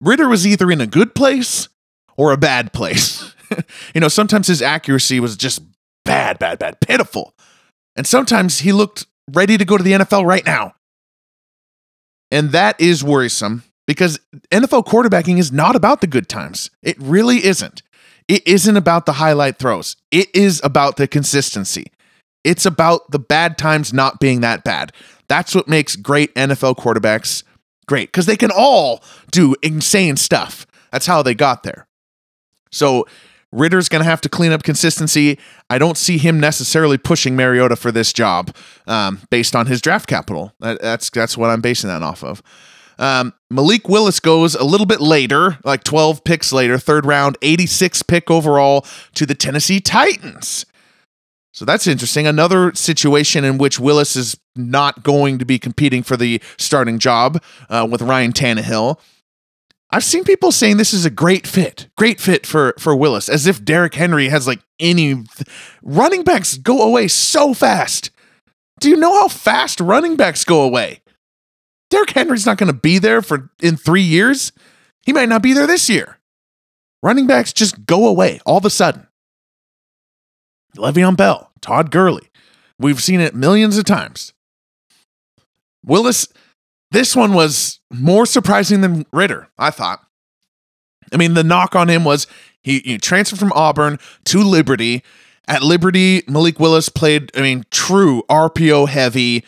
Ridder 0.00 0.28
was 0.28 0.46
either 0.46 0.70
in 0.70 0.80
a 0.80 0.86
good 0.86 1.14
place 1.14 1.68
or 2.16 2.32
a 2.32 2.36
bad 2.36 2.72
place. 2.72 3.34
you 3.94 4.00
know, 4.00 4.08
sometimes 4.08 4.48
his 4.48 4.62
accuracy 4.62 5.20
was 5.20 5.36
just 5.36 5.62
bad, 6.04 6.38
bad, 6.38 6.58
bad, 6.58 6.80
pitiful. 6.80 7.34
And 7.96 8.06
sometimes 8.06 8.60
he 8.60 8.72
looked 8.72 9.06
ready 9.32 9.56
to 9.56 9.64
go 9.64 9.76
to 9.76 9.84
the 9.84 9.92
NFL 9.92 10.26
right 10.26 10.44
now. 10.44 10.74
And 12.30 12.50
that 12.50 12.80
is 12.80 13.04
worrisome 13.04 13.62
because 13.86 14.18
NFL 14.50 14.86
quarterbacking 14.86 15.38
is 15.38 15.52
not 15.52 15.76
about 15.76 16.00
the 16.00 16.06
good 16.06 16.28
times. 16.28 16.70
It 16.82 16.96
really 16.98 17.44
isn't. 17.44 17.82
It 18.26 18.46
isn't 18.46 18.76
about 18.76 19.06
the 19.06 19.14
highlight 19.14 19.58
throws, 19.58 19.96
it 20.10 20.34
is 20.34 20.60
about 20.64 20.96
the 20.96 21.06
consistency. 21.06 21.86
It's 22.42 22.66
about 22.66 23.10
the 23.10 23.18
bad 23.18 23.56
times 23.56 23.94
not 23.94 24.20
being 24.20 24.42
that 24.42 24.64
bad. 24.64 24.92
That's 25.28 25.54
what 25.54 25.66
makes 25.66 25.96
great 25.96 26.34
NFL 26.34 26.76
quarterbacks 26.76 27.42
great 27.86 28.08
because 28.08 28.26
they 28.26 28.36
can 28.36 28.50
all 28.54 29.02
do 29.30 29.54
insane 29.62 30.16
stuff. 30.16 30.66
That's 30.92 31.06
how 31.06 31.22
they 31.22 31.34
got 31.34 31.62
there. 31.62 31.86
So 32.70 33.06
Ridder's 33.54 33.88
going 33.88 34.02
to 34.02 34.08
have 34.08 34.20
to 34.22 34.28
clean 34.28 34.52
up 34.52 34.62
consistency. 34.62 35.38
I 35.70 35.78
don't 35.78 35.96
see 35.96 36.18
him 36.18 36.40
necessarily 36.40 36.98
pushing 36.98 37.36
Mariota 37.36 37.76
for 37.76 37.92
this 37.92 38.12
job 38.12 38.54
um, 38.86 39.20
based 39.30 39.54
on 39.54 39.66
his 39.66 39.80
draft 39.80 40.08
capital. 40.08 40.52
That, 40.60 40.80
that's 40.82 41.08
that's 41.10 41.38
what 41.38 41.50
I'm 41.50 41.60
basing 41.60 41.88
that 41.88 42.02
off 42.02 42.24
of. 42.24 42.42
Um, 42.98 43.32
Malik 43.50 43.88
Willis 43.88 44.20
goes 44.20 44.54
a 44.54 44.64
little 44.64 44.86
bit 44.86 45.00
later, 45.00 45.58
like 45.64 45.84
12 45.84 46.24
picks 46.24 46.52
later, 46.52 46.78
third 46.78 47.06
round, 47.06 47.38
86 47.42 48.02
pick 48.02 48.30
overall 48.30 48.86
to 49.14 49.26
the 49.26 49.34
Tennessee 49.34 49.80
Titans. 49.80 50.66
So 51.52 51.64
that's 51.64 51.86
interesting. 51.86 52.26
Another 52.26 52.74
situation 52.74 53.44
in 53.44 53.58
which 53.58 53.78
Willis 53.78 54.16
is 54.16 54.36
not 54.56 55.04
going 55.04 55.38
to 55.38 55.44
be 55.44 55.58
competing 55.58 56.02
for 56.02 56.16
the 56.16 56.42
starting 56.56 56.98
job 56.98 57.42
uh, 57.68 57.86
with 57.88 58.02
Ryan 58.02 58.32
Tannehill. 58.32 58.98
I've 59.94 60.02
seen 60.02 60.24
people 60.24 60.50
saying 60.50 60.76
this 60.76 60.92
is 60.92 61.04
a 61.04 61.10
great 61.10 61.46
fit, 61.46 61.86
great 61.96 62.20
fit 62.20 62.48
for 62.48 62.74
for 62.80 62.96
Willis, 62.96 63.28
as 63.28 63.46
if 63.46 63.64
Derrick 63.64 63.94
Henry 63.94 64.28
has 64.28 64.44
like 64.44 64.58
any 64.80 65.22
running 65.84 66.24
backs 66.24 66.56
go 66.56 66.82
away 66.82 67.06
so 67.06 67.54
fast. 67.54 68.10
Do 68.80 68.88
you 68.88 68.96
know 68.96 69.12
how 69.12 69.28
fast 69.28 69.78
running 69.78 70.16
backs 70.16 70.44
go 70.44 70.62
away? 70.62 71.00
Derrick 71.90 72.10
Henry's 72.10 72.44
not 72.44 72.58
going 72.58 72.72
to 72.72 72.76
be 72.76 72.98
there 72.98 73.22
for 73.22 73.52
in 73.62 73.76
three 73.76 74.02
years. 74.02 74.50
He 75.06 75.12
might 75.12 75.28
not 75.28 75.44
be 75.44 75.52
there 75.52 75.68
this 75.68 75.88
year. 75.88 76.18
Running 77.00 77.28
backs 77.28 77.52
just 77.52 77.86
go 77.86 78.08
away 78.08 78.40
all 78.44 78.58
of 78.58 78.64
a 78.64 78.70
sudden. 78.70 79.06
Le'Veon 80.76 81.16
Bell, 81.16 81.52
Todd 81.60 81.92
Gurley. 81.92 82.30
We've 82.80 83.00
seen 83.00 83.20
it 83.20 83.36
millions 83.36 83.78
of 83.78 83.84
times. 83.84 84.32
Willis, 85.84 86.26
this 86.94 87.16
one 87.16 87.34
was 87.34 87.80
more 87.92 88.24
surprising 88.24 88.80
than 88.80 89.04
Ritter, 89.12 89.48
I 89.58 89.70
thought. 89.70 90.00
I 91.12 91.16
mean, 91.16 91.34
the 91.34 91.44
knock 91.44 91.76
on 91.76 91.88
him 91.88 92.04
was 92.04 92.26
he, 92.62 92.78
he 92.80 92.98
transferred 92.98 93.38
from 93.38 93.52
Auburn 93.52 93.98
to 94.26 94.38
Liberty. 94.42 95.02
At 95.46 95.62
Liberty, 95.62 96.22
Malik 96.26 96.58
Willis 96.58 96.88
played, 96.88 97.30
I 97.36 97.42
mean, 97.42 97.64
true 97.70 98.22
RPO 98.30 98.88
heavy, 98.88 99.44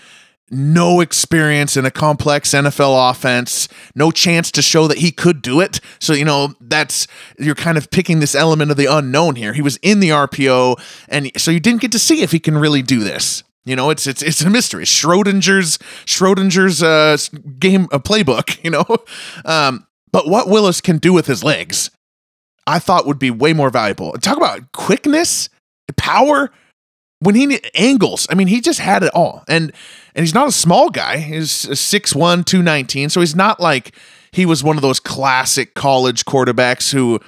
no 0.51 1.01
experience 1.01 1.77
in 1.77 1.85
a 1.87 1.91
complex 1.91 2.51
NFL 2.51 3.11
offense, 3.11 3.69
no 3.95 4.11
chance 4.11 4.51
to 4.53 4.63
show 4.63 4.87
that 4.89 4.99
he 4.99 5.11
could 5.11 5.41
do 5.41 5.61
it. 5.61 5.81
So, 5.99 6.13
you 6.13 6.25
know, 6.25 6.55
that's 6.61 7.07
you're 7.39 7.55
kind 7.55 7.79
of 7.79 7.91
picking 7.91 8.21
this 8.21 8.35
element 8.35 8.71
of 8.71 8.77
the 8.77 8.87
unknown 8.87 9.37
here. 9.37 9.55
He 9.55 9.63
was 9.63 9.77
in 9.79 10.01
the 10.01 10.11
RPO, 10.11 10.81
and 11.09 11.31
so 11.37 11.51
you 11.51 11.61
didn't 11.61 11.81
get 11.81 11.93
to 11.93 11.99
see 11.99 12.23
if 12.23 12.33
he 12.33 12.39
can 12.39 12.59
really 12.59 12.83
do 12.83 13.01
this. 13.01 13.43
You 13.67 13.75
know, 13.75 13.91
it's 13.91 14.07
it's 14.07 14.23
it's 14.23 14.41
a 14.43 14.49
mystery. 14.49 14.85
Schrodinger's 14.85 15.77
Schrodinger's 16.07 16.83
uh, 16.83 17.19
game 17.59 17.89
a 17.93 18.01
playbook. 18.01 18.59
You 18.67 18.71
know, 18.71 18.85
um, 19.45 19.87
but 20.11 20.27
what 20.27 20.49
Willis 20.49 20.81
can 20.81 20.99
do 20.99 21.13
with 21.13 21.27
his 21.27 21.45
legs, 21.45 21.91
I 22.67 22.81
thought 22.81 23.07
would 23.07 23.19
be 23.19 23.31
way 23.31 23.53
more 23.53 23.71
valuable. 23.71 24.13
Talk 24.15 24.37
about 24.37 24.73
quickness, 24.73 25.49
power. 25.97 26.51
When 27.21 27.35
he 27.35 27.61
angles, 27.75 28.27
I 28.29 28.35
mean, 28.35 28.49
he 28.49 28.61
just 28.61 28.81
had 28.81 29.03
it 29.05 29.13
all, 29.15 29.45
and 29.49 29.73
and 30.15 30.25
he's 30.25 30.35
not 30.35 30.49
a 30.49 30.53
small 30.53 30.91
guy. 30.91 31.19
He's 31.19 31.51
6'1", 31.51 32.45
219, 32.45 33.09
so 33.09 33.21
he's 33.21 33.37
not 33.37 33.61
like 33.61 33.95
he 34.33 34.47
was 34.47 34.65
one 34.65 34.77
of 34.77 34.83
those 34.83 35.01
classic 35.01 35.75
college 35.75 36.25
quarterbacks 36.25 36.93
who 36.93 37.21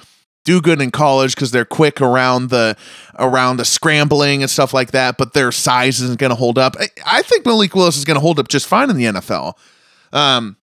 do 0.45 0.61
good 0.61 0.81
in 0.81 0.91
college 0.91 1.35
because 1.35 1.51
they're 1.51 1.65
quick 1.65 2.01
around 2.01 2.49
the 2.49 2.77
around 3.17 3.57
the 3.57 3.65
scrambling 3.65 4.41
and 4.41 4.49
stuff 4.49 4.73
like 4.73 4.91
that, 4.91 5.17
but 5.17 5.33
their 5.33 5.51
size 5.51 5.99
isn't 6.01 6.19
going 6.19 6.29
to 6.29 6.35
hold 6.35 6.57
up. 6.57 6.75
I, 6.79 6.87
I, 7.05 7.21
think 7.21 7.45
Malik 7.45 7.75
Willis 7.75 7.97
is 7.97 8.05
going 8.05 8.15
to 8.15 8.21
hold 8.21 8.39
up 8.39 8.47
just 8.47 8.65
fine 8.65 8.89
in 8.89 8.95
the 8.95 9.05
NFL. 9.05 9.53
Um, 10.13 10.57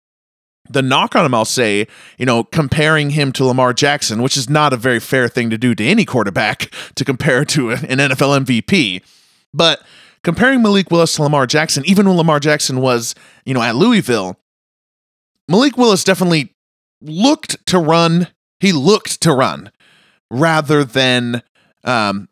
the 0.69 0.83
knock 0.83 1.17
on 1.17 1.25
him, 1.25 1.35
I'll 1.35 1.45
say, 1.45 1.87
you 2.19 2.27
know, 2.27 2.45
comparing 2.45 3.11
him 3.11 3.33
to 3.33 3.45
Lamar 3.45 3.73
Jackson, 3.73 4.23
which 4.23 4.37
is 4.37 4.49
not 4.49 4.73
a 4.73 4.77
very 4.77 5.01
fair 5.01 5.29
thing 5.29 5.51
to 5.51 5.59
do 5.59 5.75
to 5.75 5.85
any 5.85 6.05
quarterback 6.05 6.73
to 6.95 7.05
compare 7.05 7.45
to 7.47 7.71
an 7.71 7.79
NFL 7.79 8.45
MVP, 8.45 9.03
but 9.53 9.83
comparing 10.23 10.63
Malik 10.63 10.91
Willis 10.91 11.17
to 11.17 11.23
Lamar 11.23 11.47
Jackson, 11.47 11.83
even 11.87 12.07
when 12.07 12.17
Lamar 12.17 12.41
Jackson 12.41 12.81
was, 12.81 13.15
you 13.45 13.55
know, 13.55 13.63
at 13.63 13.75
Louisville, 13.75 14.39
Malik 15.49 15.77
Willis 15.77 16.05
definitely 16.05 16.55
looked 17.01 17.65
to 17.67 17.79
run 17.79 18.29
he 18.63 18.73
looked 18.73 19.21
to 19.23 19.33
run 19.33 19.73
rather 20.31 20.85
than 20.85 21.43
um, 21.83 22.29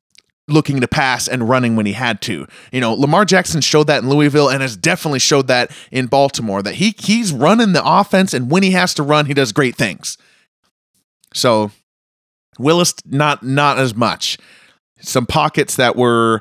looking 0.46 0.80
to 0.80 0.86
pass 0.86 1.26
and 1.26 1.48
running 1.48 1.74
when 1.74 1.86
he 1.86 1.92
had 1.92 2.20
to. 2.22 2.46
You 2.72 2.80
know, 2.80 2.94
Lamar 2.94 3.24
Jackson 3.24 3.60
showed 3.60 3.88
that 3.88 4.04
in 4.04 4.08
Louisville 4.08 4.48
and 4.48 4.62
has 4.62 4.76
definitely 4.76 5.18
showed 5.18 5.48
that 5.48 5.72
in 5.90 6.06
Baltimore 6.06 6.62
that 6.62 6.76
he 6.76 6.94
he's 6.98 7.32
running 7.32 7.72
the 7.72 7.82
offense 7.84 8.32
and 8.32 8.48
when 8.48 8.62
he 8.62 8.70
has 8.70 8.94
to 8.94 9.02
run, 9.02 9.26
he 9.26 9.34
does 9.34 9.50
great 9.50 9.74
things. 9.74 10.16
So 11.34 11.72
Willis 12.60 12.94
not 13.04 13.42
not 13.42 13.78
as 13.78 13.96
much. 13.96 14.38
Some 15.00 15.26
pockets 15.26 15.74
that 15.76 15.96
were 15.96 16.40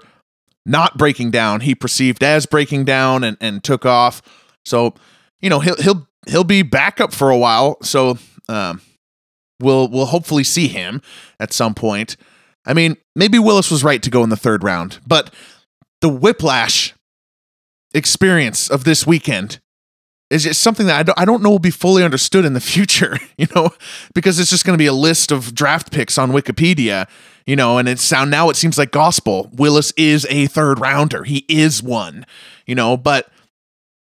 not 0.68 1.00
breaking 1.00 1.32
down, 1.32 1.62
he 1.62 1.74
perceived 1.74 2.24
as 2.24 2.46
breaking 2.46 2.86
down 2.86 3.24
and, 3.24 3.38
and 3.42 3.64
took 3.64 3.88
off. 3.88 4.22
So, 4.66 4.94
you 5.42 5.50
know, 5.50 5.62
he'll 5.62 5.78
he'll 5.78 6.08
he'll 6.28 6.44
be 6.44 6.62
backup 6.62 7.12
for 7.12 7.32
a 7.32 7.38
while. 7.38 7.82
So 7.82 8.20
um, 8.48 8.82
we'll 9.60 9.88
we'll 9.88 10.06
hopefully 10.06 10.44
see 10.44 10.68
him 10.68 11.02
at 11.40 11.54
some 11.54 11.74
point. 11.74 12.16
I 12.66 12.74
mean, 12.74 12.98
maybe 13.16 13.40
Willis 13.40 13.72
was 13.72 13.84
right 13.84 14.02
to 14.04 14.10
go 14.10 14.24
in 14.24 14.30
the 14.30 14.38
third 14.38 14.64
round, 14.64 15.00
but 15.08 15.34
the 16.02 16.10
whiplash 16.10 16.94
experience 17.94 18.70
of 18.70 18.84
this 18.84 19.08
weekend 19.08 19.60
is 20.30 20.44
just 20.44 20.62
something 20.62 20.86
that 20.86 21.00
I 21.00 21.04
don't, 21.04 21.20
I 21.20 21.26
don't 21.26 21.42
know 21.42 21.50
will 21.50 21.60
be 21.60 21.72
fully 21.72 22.04
understood 22.04 22.46
in 22.46 22.54
the 22.54 22.62
future, 22.62 23.18
you 23.38 23.48
know, 23.56 23.72
because 24.14 24.40
it's 24.40 24.50
just 24.50 24.66
going 24.66 24.76
to 24.76 24.82
be 24.82 24.86
a 24.86 24.94
list 24.94 25.32
of 25.32 25.56
draft 25.56 25.92
picks 25.92 26.18
on 26.18 26.32
Wikipedia, 26.32 27.08
you 27.46 27.56
know, 27.56 27.78
and 27.78 27.90
it's 27.90 28.04
sound 28.04 28.30
now 28.30 28.50
it 28.50 28.56
seems 28.56 28.78
like 28.78 28.92
gospel. 28.92 29.50
Willis 29.54 29.92
is 29.98 30.28
a 30.30 30.48
third 30.48 30.80
rounder. 30.80 31.24
He 31.24 31.46
is 31.50 31.82
one, 31.82 32.26
you 32.68 32.76
know, 32.76 32.96
but 32.96 33.32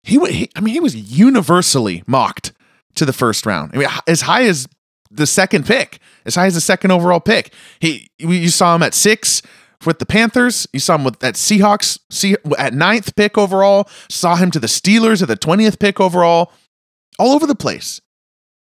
he, 0.04 0.20
he 0.32 0.50
I 0.56 0.62
mean, 0.62 0.74
he 0.74 0.80
was 0.80 0.96
universally 0.96 2.04
mocked 2.08 2.54
to 2.96 3.06
the 3.06 3.14
first 3.14 3.46
round. 3.46 3.72
I 3.74 3.78
mean, 3.78 3.90
as 4.08 4.22
high 4.22 4.46
as 4.46 4.68
the 5.16 5.28
second 5.28 5.66
pick, 5.66 6.00
as 6.26 6.36
high 6.36 6.46
as 6.46 6.56
the 6.56 6.62
second 6.62 6.92
overall 6.92 7.20
pick. 7.20 7.54
He, 7.80 8.10
you 8.18 8.50
saw 8.50 8.76
him 8.76 8.84
at 8.84 8.94
six 8.94 9.42
with 9.86 10.00
the 10.00 10.06
Panthers. 10.06 10.68
You 10.74 10.80
saw 10.80 10.96
him 10.96 11.04
with 11.04 11.24
at 11.24 11.36
Seahawks 11.36 12.00
see, 12.10 12.36
at 12.58 12.74
ninth 12.74 13.16
pick 13.16 13.38
overall. 13.38 13.90
Saw 14.10 14.36
him 14.36 14.52
to 14.52 14.60
the 14.60 14.68
Steelers 14.68 15.22
at 15.22 15.28
the 15.28 15.36
twentieth 15.36 15.80
pick 15.80 16.00
overall. 16.00 16.52
All 17.18 17.34
over 17.34 17.48
the 17.48 17.56
place. 17.56 18.02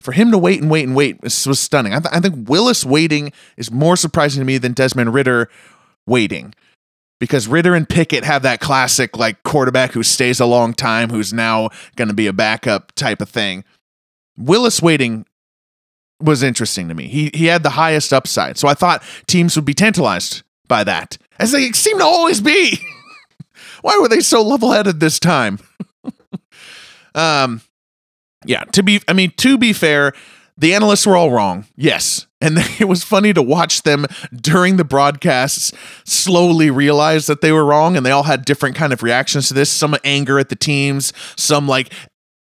For 0.00 0.12
him 0.12 0.30
to 0.32 0.38
wait 0.38 0.60
and 0.60 0.70
wait 0.70 0.86
and 0.86 0.94
wait 0.94 1.22
was, 1.22 1.46
was 1.46 1.58
stunning. 1.58 1.94
I, 1.94 2.00
th- 2.00 2.12
I 2.14 2.20
think 2.20 2.46
Willis 2.48 2.84
waiting 2.84 3.32
is 3.56 3.70
more 3.70 3.96
surprising 3.96 4.42
to 4.42 4.44
me 4.44 4.58
than 4.58 4.74
Desmond 4.74 5.14
Ridder 5.14 5.48
waiting 6.06 6.54
because 7.18 7.48
Ridder 7.48 7.74
and 7.74 7.88
Pickett 7.88 8.22
have 8.22 8.42
that 8.42 8.60
classic 8.60 9.16
like 9.16 9.42
quarterback 9.44 9.92
who 9.92 10.02
stays 10.02 10.40
a 10.40 10.46
long 10.46 10.74
time, 10.74 11.08
who's 11.08 11.32
now 11.32 11.70
going 11.96 12.08
to 12.08 12.14
be 12.14 12.26
a 12.26 12.34
backup 12.34 12.92
type 12.92 13.22
of 13.22 13.30
thing. 13.30 13.64
Willis 14.36 14.82
waiting 14.82 15.24
was 16.24 16.42
interesting 16.42 16.88
to 16.88 16.94
me. 16.94 17.06
He 17.08 17.30
he 17.34 17.46
had 17.46 17.62
the 17.62 17.70
highest 17.70 18.12
upside, 18.12 18.58
so 18.58 18.68
I 18.68 18.74
thought 18.74 19.02
teams 19.26 19.56
would 19.56 19.64
be 19.64 19.74
tantalized 19.74 20.42
by 20.66 20.84
that, 20.84 21.18
as 21.38 21.52
they 21.52 21.70
seem 21.72 21.98
to 21.98 22.04
always 22.04 22.40
be. 22.40 22.78
Why 23.82 23.98
were 24.00 24.08
they 24.08 24.20
so 24.20 24.42
level-headed 24.42 24.98
this 24.98 25.18
time? 25.18 25.58
um, 27.14 27.60
yeah. 28.46 28.64
To 28.64 28.82
be, 28.82 29.02
I 29.06 29.12
mean, 29.12 29.32
to 29.36 29.58
be 29.58 29.74
fair, 29.74 30.14
the 30.56 30.74
analysts 30.74 31.06
were 31.06 31.16
all 31.16 31.30
wrong. 31.30 31.66
Yes. 31.76 32.26
And 32.40 32.58
it 32.80 32.88
was 32.88 33.04
funny 33.04 33.32
to 33.32 33.42
watch 33.42 33.82
them 33.82 34.06
during 34.34 34.76
the 34.76 34.84
broadcasts 34.84 35.72
slowly 36.04 36.70
realize 36.70 37.26
that 37.26 37.40
they 37.40 37.52
were 37.52 37.64
wrong 37.64 37.96
and 37.96 38.04
they 38.04 38.10
all 38.10 38.22
had 38.24 38.44
different 38.44 38.76
kind 38.76 38.92
of 38.92 39.02
reactions 39.02 39.48
to 39.48 39.54
this. 39.54 39.70
Some 39.70 39.96
anger 40.04 40.38
at 40.38 40.48
the 40.48 40.56
teams, 40.56 41.12
some 41.36 41.68
like, 41.68 41.92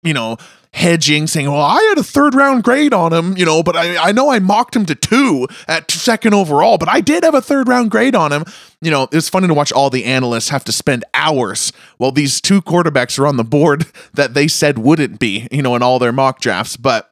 you 0.04 0.14
know, 0.14 0.38
hedging, 0.74 1.28
saying, 1.28 1.50
Well, 1.50 1.62
I 1.62 1.82
had 1.82 1.98
a 1.98 2.04
third 2.04 2.36
round 2.36 2.64
grade 2.64 2.94
on 2.94 3.12
him, 3.12 3.38
you 3.38 3.46
know, 3.46 3.64
but 3.64 3.76
I, 3.76 4.10
I 4.10 4.12
know 4.12 4.30
I 4.30 4.40
mocked 4.40 4.76
him 4.76 4.86
to 4.86 4.96
two 4.96 5.48
at 5.68 5.90
second 5.92 6.34
overall, 6.34 6.78
but 6.78 6.90
I 6.90 7.02
did 7.02 7.24
have 7.24 7.36
a 7.36 7.42
third 7.42 7.68
round 7.68 7.92
grade 7.92 8.16
on 8.16 8.32
him. 8.32 8.46
You 8.82 8.92
know, 8.92 9.08
it's 9.12 9.30
funny 9.30 9.48
to 9.48 9.54
watch 9.54 9.72
all 9.72 9.90
the 9.90 10.06
analysts 10.06 10.50
have 10.50 10.64
to 10.66 10.72
spend 10.72 11.04
hours 11.14 11.74
while 11.98 12.12
these 12.12 12.40
two 12.40 12.62
quarterbacks 12.62 13.20
are 13.20 13.28
on 13.28 13.38
the 13.38 13.44
board 13.44 13.88
that 14.14 14.34
they 14.34 14.48
said 14.48 14.78
wouldn't 14.78 15.20
be, 15.20 15.48
you 15.52 15.62
know, 15.62 15.76
in 15.76 15.84
all 15.84 16.00
their 16.00 16.14
mock 16.14 16.40
drafts. 16.40 16.78
But 16.78 17.12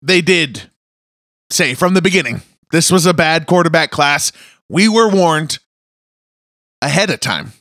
they 0.00 0.20
did 0.20 0.70
say 1.50 1.74
from 1.74 1.94
the 1.94 2.02
beginning 2.02 2.42
this 2.70 2.90
was 2.90 3.06
a 3.06 3.14
bad 3.14 3.46
quarterback 3.46 3.90
class. 3.90 4.32
We 4.68 4.88
were 4.88 5.08
warned 5.08 5.58
ahead 6.82 7.10
of 7.10 7.20
time. 7.20 7.52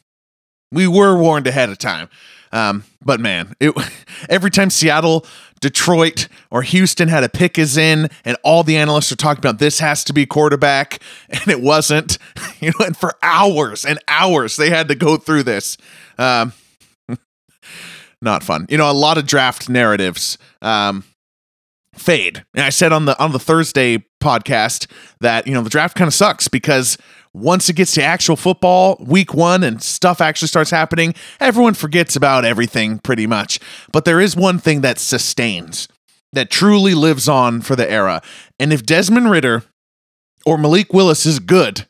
We 0.72 0.88
were 0.88 1.18
warned 1.18 1.48
ahead 1.48 1.70
of 1.70 1.78
time. 1.78 2.10
Um, 2.52 2.84
but 3.04 3.20
man, 3.20 3.56
it, 3.60 3.74
every 4.30 4.52
time 4.52 4.70
Seattle, 4.70 5.26
Detroit, 5.60 6.28
or 6.52 6.62
Houston 6.62 7.08
had 7.08 7.24
a 7.24 7.30
pick 7.30 7.58
is 7.58 7.78
in, 7.78 8.10
and 8.26 8.38
all 8.44 8.64
the 8.64 8.78
analysts 8.78 9.12
are 9.12 9.16
talking 9.16 9.40
about 9.40 9.60
this 9.60 9.80
has 9.80 10.04
to 10.06 10.14
be 10.14 10.26
quarterback, 10.26 11.00
and 11.30 11.48
it 11.48 11.62
wasn't. 11.62 12.18
You 12.60 12.72
know, 12.80 12.86
and 12.86 12.98
for 12.98 13.16
hours 13.22 13.86
and 13.86 14.00
hours 14.08 14.56
they 14.56 14.70
had 14.70 14.88
to 14.88 14.96
go 14.96 15.18
through 15.18 15.44
this. 15.44 15.78
Um, 16.18 16.54
not 18.22 18.44
fun. 18.44 18.66
You 18.70 18.78
know, 18.78 18.90
a 18.90 18.94
lot 18.94 19.18
of 19.18 19.28
draft 19.28 19.70
narratives. 19.70 20.38
Um, 20.62 21.04
fade. 21.94 22.44
And 22.54 22.64
I 22.64 22.70
said 22.70 22.94
on 22.94 23.06
the 23.06 23.20
on 23.22 23.32
the 23.32 23.40
Thursday 23.40 24.06
podcast 24.22 24.90
that 25.20 25.48
you 25.48 25.54
know 25.54 25.62
the 25.62 25.70
draft 25.70 25.96
kind 25.96 26.08
of 26.08 26.14
sucks 26.14 26.48
because 26.48 26.98
once 27.38 27.70
it 27.70 27.76
gets 27.76 27.94
to 27.94 28.04
actual 28.04 28.36
football, 28.36 28.98
week 29.00 29.34
one, 29.34 29.64
and 29.64 29.82
stuff 29.82 30.22
actually 30.22 30.48
starts 30.48 30.72
happening, 30.72 31.14
everyone 31.40 31.74
forgets 31.74 32.16
about 32.16 32.46
everything 32.46 33.00
pretty 33.00 33.28
much. 33.28 33.60
But 33.92 34.06
there 34.06 34.20
is 34.20 34.36
one 34.36 34.60
thing 34.60 34.82
that 34.82 35.00
sustains, 35.00 35.88
that 36.34 36.50
truly 36.50 36.94
lives 36.94 37.30
on 37.30 37.62
for 37.62 37.76
the 37.76 37.90
era. 37.90 38.22
And 38.60 38.74
if 38.74 38.86
Desmond 38.86 39.30
Ridder 39.30 39.64
or 40.46 40.58
Malik 40.58 40.94
Willis 40.94 41.26
is 41.26 41.40
good, 41.40 41.88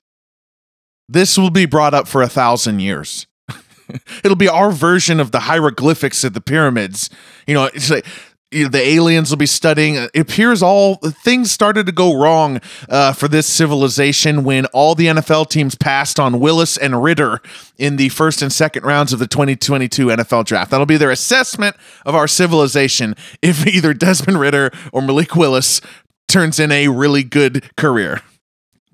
this 1.09 1.37
will 1.37 1.51
be 1.51 1.65
brought 1.65 1.93
up 1.93 2.07
for 2.07 2.21
a 2.21 2.29
thousand 2.29 2.81
years. 2.81 3.27
It'll 4.23 4.35
be 4.35 4.49
our 4.49 4.71
version 4.71 5.19
of 5.19 5.31
the 5.31 5.41
hieroglyphics 5.41 6.23
of 6.23 6.33
the 6.33 6.41
pyramids. 6.41 7.09
You 7.47 7.53
know, 7.53 7.65
it's 7.65 7.89
like 7.89 8.05
the 8.51 8.81
aliens 8.81 9.29
will 9.29 9.37
be 9.37 9.45
studying. 9.45 9.95
It 9.95 10.15
appears 10.15 10.63
all 10.63 10.95
things 10.95 11.51
started 11.51 11.85
to 11.85 11.91
go 11.91 12.17
wrong 12.19 12.61
uh, 12.87 13.11
for 13.11 13.27
this 13.27 13.45
civilization 13.45 14.43
when 14.43 14.65
all 14.67 14.95
the 14.95 15.07
NFL 15.07 15.49
teams 15.49 15.75
passed 15.75 16.19
on 16.19 16.39
Willis 16.39 16.77
and 16.77 17.03
Ridder 17.03 17.41
in 17.77 17.97
the 17.97 18.09
first 18.09 18.41
and 18.41 18.51
second 18.51 18.83
rounds 18.83 19.11
of 19.11 19.19
the 19.19 19.27
2022 19.27 20.07
NFL 20.07 20.45
draft. 20.45 20.71
That'll 20.71 20.85
be 20.85 20.97
their 20.97 21.11
assessment 21.11 21.75
of 22.05 22.15
our 22.15 22.27
civilization 22.27 23.15
if 23.41 23.67
either 23.67 23.93
Desmond 23.93 24.39
Ridder 24.39 24.71
or 24.93 25.01
Malik 25.01 25.35
Willis 25.35 25.81
turns 26.27 26.59
in 26.59 26.71
a 26.71 26.87
really 26.87 27.23
good 27.23 27.75
career. 27.75 28.21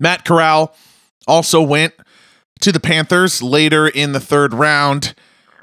Matt 0.00 0.24
Corral 0.24 0.74
also 1.26 1.62
went 1.62 1.94
to 2.60 2.72
the 2.72 2.80
Panthers 2.80 3.40
later 3.40 3.86
in 3.86 4.12
the 4.12 4.20
third 4.20 4.52
round. 4.52 5.14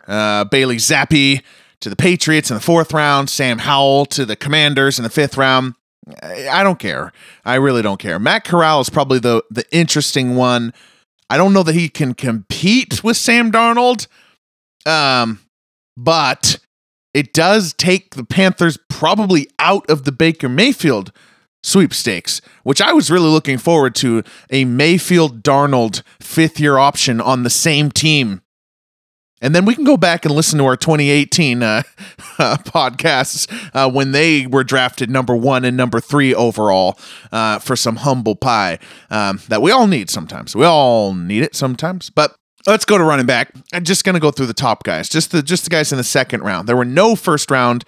Uh, 0.08 0.46
Bailey 0.46 0.78
Zappe 0.78 1.42
to 1.82 1.90
the 1.90 1.96
Patriots 1.96 2.50
in 2.50 2.56
the 2.56 2.62
fourth 2.62 2.94
round, 2.94 3.30
Sam 3.30 3.60
Howell 3.60 4.06
to 4.08 4.26
the 4.26 4.36
Commanders 4.36 4.98
in 4.98 5.04
the 5.04 5.10
fifth 5.10 5.38
round. 5.38 5.76
I 6.24 6.64
don't 6.64 6.80
care. 6.80 7.12
I 7.46 7.56
really 7.56 7.82
don't 7.82 8.00
care. 8.00 8.18
Matt 8.18 8.44
Corral 8.44 8.82
is 8.82 8.90
probably 8.90 9.20
the 9.20 9.44
the 9.52 9.66
interesting 9.72 10.36
one. 10.36 10.74
I 11.30 11.38
don't 11.38 11.54
know 11.54 11.64
that 11.64 11.76
he 11.76 11.90
can 11.90 12.14
compete 12.14 13.04
with 13.04 13.18
Sam 13.18 13.52
Darnold, 13.52 14.08
um, 14.86 15.40
but 15.96 16.60
it 17.14 17.34
does 17.34 17.74
take 17.74 18.16
the 18.16 18.24
Panthers 18.24 18.78
probably 18.90 19.48
out 19.60 19.90
of 19.90 20.04
the 20.04 20.12
Baker 20.12 20.50
Mayfield 20.50 21.12
sweepstakes, 21.64 22.42
which 22.64 22.82
I 22.82 22.94
was 22.94 23.12
really 23.12 23.30
looking 23.30 23.58
forward 23.58 23.94
to 23.96 24.24
a 24.50 24.66
Mayfield 24.66 25.44
Darnold 25.44 26.02
fifth 26.20 26.60
year 26.60 26.78
option 26.78 27.22
on 27.22 27.44
the 27.44 27.50
same 27.50 27.92
team 27.92 28.42
and 29.42 29.56
then 29.56 29.66
we 29.66 29.76
can 29.76 29.84
go 29.84 29.98
back 29.98 30.24
and 30.24 30.34
listen 30.34 30.60
to 30.60 30.66
our 30.66 30.78
2018 30.78 31.64
uh, 31.64 31.82
uh, 32.40 32.58
podcasts 32.58 33.48
uh, 33.74 33.90
when 33.90 34.12
they 34.12 34.46
were 34.46 34.64
drafted 34.64 35.10
number 35.10 35.36
one 35.36 35.66
and 35.66 35.76
number 35.76 36.00
three 36.00 36.34
overall 36.34 36.98
uh, 37.32 37.60
for 37.60 37.76
some 37.76 37.98
humble 37.98 38.36
pie 38.36 38.78
um, 39.10 39.40
that 39.50 39.62
we 39.62 39.72
all 39.72 39.88
need 39.88 40.10
sometimes. 40.10 40.56
We 40.56 40.66
all 40.66 41.14
need 41.14 41.44
it 41.44 41.56
sometimes. 41.56 42.10
But 42.10 42.36
let's 42.68 42.86
go 42.86 42.98
to 42.98 43.04
running 43.04 43.26
back. 43.26 43.54
I'm 43.74 43.84
just 43.84 44.04
going 44.04 44.14
to 44.14 44.20
go 44.20 44.32
through 44.32 44.46
the 44.46 44.54
top 44.54 44.84
guys, 44.84 45.10
just 45.10 45.32
the 45.32 45.42
just 45.42 45.64
the 45.64 45.70
guys 45.70 45.92
in 45.92 45.98
the 45.98 46.04
second 46.04 46.42
round. 46.42 46.68
There 46.68 46.78
were 46.78 46.86
no 46.86 47.16
first 47.16 47.50
round 47.50 47.84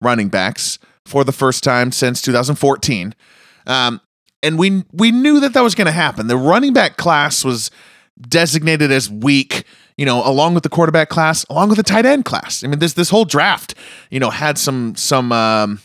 running 0.00 0.28
backs 0.28 0.78
for 1.04 1.24
the 1.24 1.32
first 1.32 1.64
time 1.64 1.90
since 1.90 2.20
2014, 2.20 3.14
um, 3.66 4.00
and 4.42 4.58
we 4.58 4.84
we 4.92 5.10
knew 5.10 5.40
that 5.40 5.54
that 5.54 5.62
was 5.62 5.74
going 5.74 5.86
to 5.86 5.92
happen. 5.92 6.26
The 6.26 6.36
running 6.36 6.74
back 6.74 6.96
class 6.96 7.44
was 7.44 7.70
designated 8.20 8.90
as 8.90 9.10
weak 9.10 9.64
you 9.98 10.06
know, 10.06 10.26
along 10.26 10.54
with 10.54 10.62
the 10.62 10.68
quarterback 10.70 11.10
class, 11.10 11.44
along 11.50 11.68
with 11.68 11.76
the 11.76 11.82
tight 11.82 12.06
end 12.06 12.24
class. 12.24 12.64
I 12.64 12.68
mean, 12.68 12.78
this 12.78 12.94
this 12.94 13.10
whole 13.10 13.26
draft, 13.26 13.74
you 14.10 14.20
know, 14.20 14.30
had 14.30 14.56
some 14.56 14.94
some 14.94 15.32
um, 15.32 15.80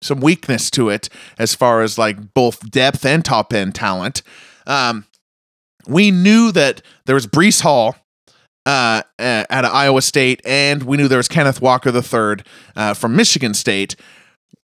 some 0.00 0.20
weakness 0.20 0.70
to 0.70 0.88
it 0.88 1.10
as 1.38 1.54
far 1.54 1.82
as 1.82 1.98
like 1.98 2.32
both 2.32 2.70
depth 2.70 3.04
and 3.04 3.22
top 3.24 3.52
end 3.52 3.74
talent. 3.74 4.22
Um, 4.66 5.06
we 5.86 6.10
knew 6.10 6.52
that 6.52 6.82
there 7.06 7.16
was 7.16 7.26
Breece 7.26 7.62
Hall 7.62 7.96
uh, 8.64 9.02
at 9.18 9.64
Iowa 9.64 10.02
State, 10.02 10.40
and 10.44 10.84
we 10.84 10.96
knew 10.96 11.08
there 11.08 11.18
was 11.18 11.28
Kenneth 11.28 11.60
Walker 11.60 11.90
III 11.90 12.44
uh, 12.76 12.94
from 12.94 13.16
Michigan 13.16 13.54
State. 13.54 13.96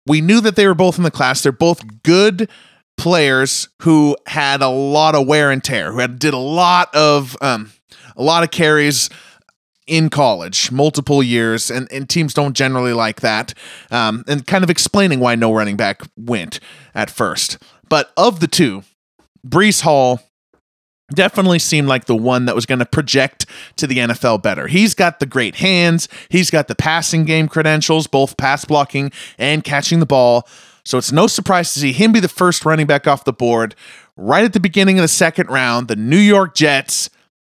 We 0.07 0.19
knew 0.19 0.41
that 0.41 0.55
they 0.55 0.65
were 0.65 0.73
both 0.73 0.97
in 0.97 1.03
the 1.03 1.11
class. 1.11 1.43
They're 1.43 1.51
both 1.51 2.01
good 2.01 2.49
players 2.97 3.69
who 3.83 4.17
had 4.25 4.61
a 4.61 4.69
lot 4.69 5.13
of 5.13 5.27
wear 5.27 5.51
and 5.51 5.63
tear, 5.63 5.91
who 5.91 5.99
had 5.99 6.17
did 6.17 6.33
a 6.33 6.37
lot 6.37 6.93
of 6.95 7.37
um, 7.41 7.71
a 8.19 8.23
lot 8.23 8.43
of 8.43 8.51
carries 8.51 9.09
in 9.87 10.09
college, 10.09 10.71
multiple 10.71 11.23
years, 11.23 11.71
and, 11.71 11.91
and 11.91 12.07
teams 12.07 12.33
don't 12.33 12.53
generally 12.55 12.93
like 12.93 13.21
that. 13.21 13.55
Um, 13.89 14.23
and 14.27 14.45
kind 14.45 14.63
of 14.63 14.69
explaining 14.69 15.19
why 15.19 15.33
no 15.33 15.51
running 15.51 15.77
back 15.77 16.03
went 16.15 16.59
at 16.93 17.09
first. 17.09 17.57
But 17.89 18.11
of 18.15 18.39
the 18.39 18.47
two, 18.47 18.83
Breece 19.45 19.81
Hall 19.81 20.21
definitely 21.15 21.57
seemed 21.57 21.87
like 21.87 22.05
the 22.05 22.15
one 22.15 22.45
that 22.45 22.53
was 22.53 22.67
going 22.67 22.77
to 22.77 22.85
project 22.85 23.47
to 23.77 23.87
the 23.87 23.97
NFL 23.97 24.43
better. 24.43 24.67
He's 24.67 24.93
got 24.93 25.19
the 25.19 25.25
great 25.25 25.55
hands, 25.55 26.07
he's 26.29 26.51
got 26.51 26.67
the 26.67 26.75
passing 26.75 27.25
game 27.25 27.47
credentials, 27.47 28.05
both 28.05 28.37
pass 28.37 28.63
blocking 28.65 29.11
and 29.39 29.63
catching 29.63 29.99
the 29.99 30.05
ball. 30.05 30.47
So 30.85 30.99
it's 30.99 31.11
no 31.11 31.25
surprise 31.25 31.73
to 31.73 31.79
see 31.79 31.93
him 31.93 32.11
be 32.11 32.19
the 32.19 32.27
first 32.27 32.63
running 32.63 32.85
back 32.85 33.07
off 33.07 33.23
the 33.23 33.33
board 33.33 33.75
right 34.15 34.43
at 34.43 34.53
the 34.53 34.59
beginning 34.59 34.99
of 34.99 35.03
the 35.03 35.07
second 35.07 35.49
round. 35.49 35.87
The 35.87 35.95
New 35.95 36.17
York 36.17 36.55
Jets 36.55 37.09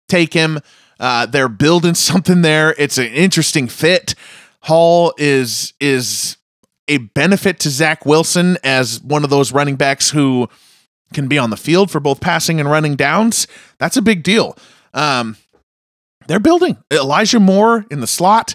take 0.09 0.33
him. 0.33 0.61
Uh, 0.99 1.27
they're 1.27 1.49
building 1.49 1.95
something 2.11 2.43
there. 2.43 2.75
It's 2.79 2.99
an 2.99 3.07
interesting 3.07 3.69
fit. 3.69 4.15
Hall 4.63 5.15
is 5.17 5.75
is 5.81 6.37
a 6.89 6.99
benefit 6.99 7.59
to 7.61 7.71
Zach 7.71 8.07
Wilson 8.07 8.59
as 8.63 9.01
one 9.03 9.25
of 9.25 9.31
those 9.31 9.53
running 9.53 9.77
backs 9.77 10.11
who 10.11 10.49
can 11.13 11.29
be 11.29 11.39
on 11.39 11.51
the 11.51 11.57
field 11.57 11.91
for 11.91 12.01
both 12.01 12.21
passing 12.21 12.61
and 12.61 12.71
running 12.71 12.97
downs. 12.97 13.47
That's 13.79 13.97
a 13.97 14.03
big 14.03 14.23
deal. 14.23 14.57
Um, 14.95 15.37
they're 16.27 16.41
building 16.41 16.79
Elijah 16.93 17.41
Moore 17.41 17.85
in 17.91 18.01
the 18.01 18.07
slot. 18.07 18.55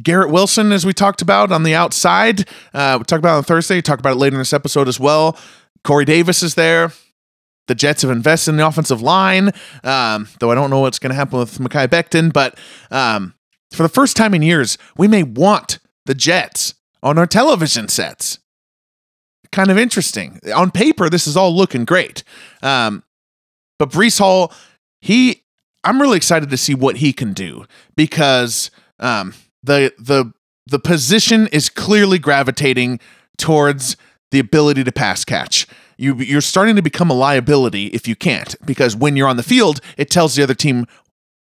Garrett 0.00 0.30
Wilson, 0.30 0.72
as 0.72 0.86
we 0.86 0.92
talked 0.92 1.20
about 1.20 1.52
on 1.52 1.62
the 1.62 1.74
outside, 1.74 2.48
uh, 2.72 2.96
we 2.98 3.04
talked 3.04 3.18
about 3.18 3.38
on 3.38 3.42
Thursday. 3.42 3.80
Talk 3.80 3.98
about 3.98 4.12
it 4.12 4.18
later 4.18 4.36
in 4.36 4.40
this 4.40 4.52
episode 4.52 4.88
as 4.88 5.00
well. 5.00 5.36
Corey 5.84 6.04
Davis 6.04 6.42
is 6.42 6.54
there. 6.54 6.92
The 7.70 7.76
Jets 7.76 8.02
have 8.02 8.10
invested 8.10 8.50
in 8.50 8.56
the 8.56 8.66
offensive 8.66 9.00
line, 9.00 9.52
um, 9.84 10.26
though 10.40 10.50
I 10.50 10.56
don't 10.56 10.70
know 10.70 10.80
what's 10.80 10.98
going 10.98 11.10
to 11.10 11.14
happen 11.14 11.38
with 11.38 11.58
Mekhi 11.58 11.86
Becton. 11.86 12.32
But 12.32 12.58
um, 12.90 13.32
for 13.70 13.84
the 13.84 13.88
first 13.88 14.16
time 14.16 14.34
in 14.34 14.42
years, 14.42 14.76
we 14.96 15.06
may 15.06 15.22
want 15.22 15.78
the 16.04 16.16
Jets 16.16 16.74
on 17.00 17.16
our 17.16 17.28
television 17.28 17.86
sets. 17.86 18.40
Kind 19.52 19.70
of 19.70 19.78
interesting. 19.78 20.40
On 20.52 20.72
paper, 20.72 21.08
this 21.08 21.28
is 21.28 21.36
all 21.36 21.56
looking 21.56 21.84
great. 21.84 22.24
Um, 22.60 23.04
but 23.78 23.90
Breece 23.90 24.18
Hall, 24.18 24.52
he, 25.00 25.44
I'm 25.84 26.02
really 26.02 26.16
excited 26.16 26.50
to 26.50 26.56
see 26.56 26.74
what 26.74 26.96
he 26.96 27.12
can 27.12 27.32
do 27.32 27.66
because 27.94 28.72
um, 28.98 29.32
the 29.62 29.94
the 29.96 30.32
the 30.66 30.80
position 30.80 31.46
is 31.52 31.68
clearly 31.68 32.18
gravitating 32.18 32.98
towards 33.38 33.96
the 34.32 34.40
ability 34.40 34.82
to 34.82 34.90
pass 34.90 35.24
catch 35.24 35.68
you 36.00 36.16
you're 36.16 36.40
starting 36.40 36.76
to 36.76 36.82
become 36.82 37.10
a 37.10 37.14
liability 37.14 37.86
if 37.88 38.08
you 38.08 38.16
can't 38.16 38.54
because 38.64 38.96
when 38.96 39.16
you're 39.16 39.28
on 39.28 39.36
the 39.36 39.42
field, 39.42 39.80
it 39.98 40.10
tells 40.10 40.34
the 40.34 40.42
other 40.42 40.54
team 40.54 40.86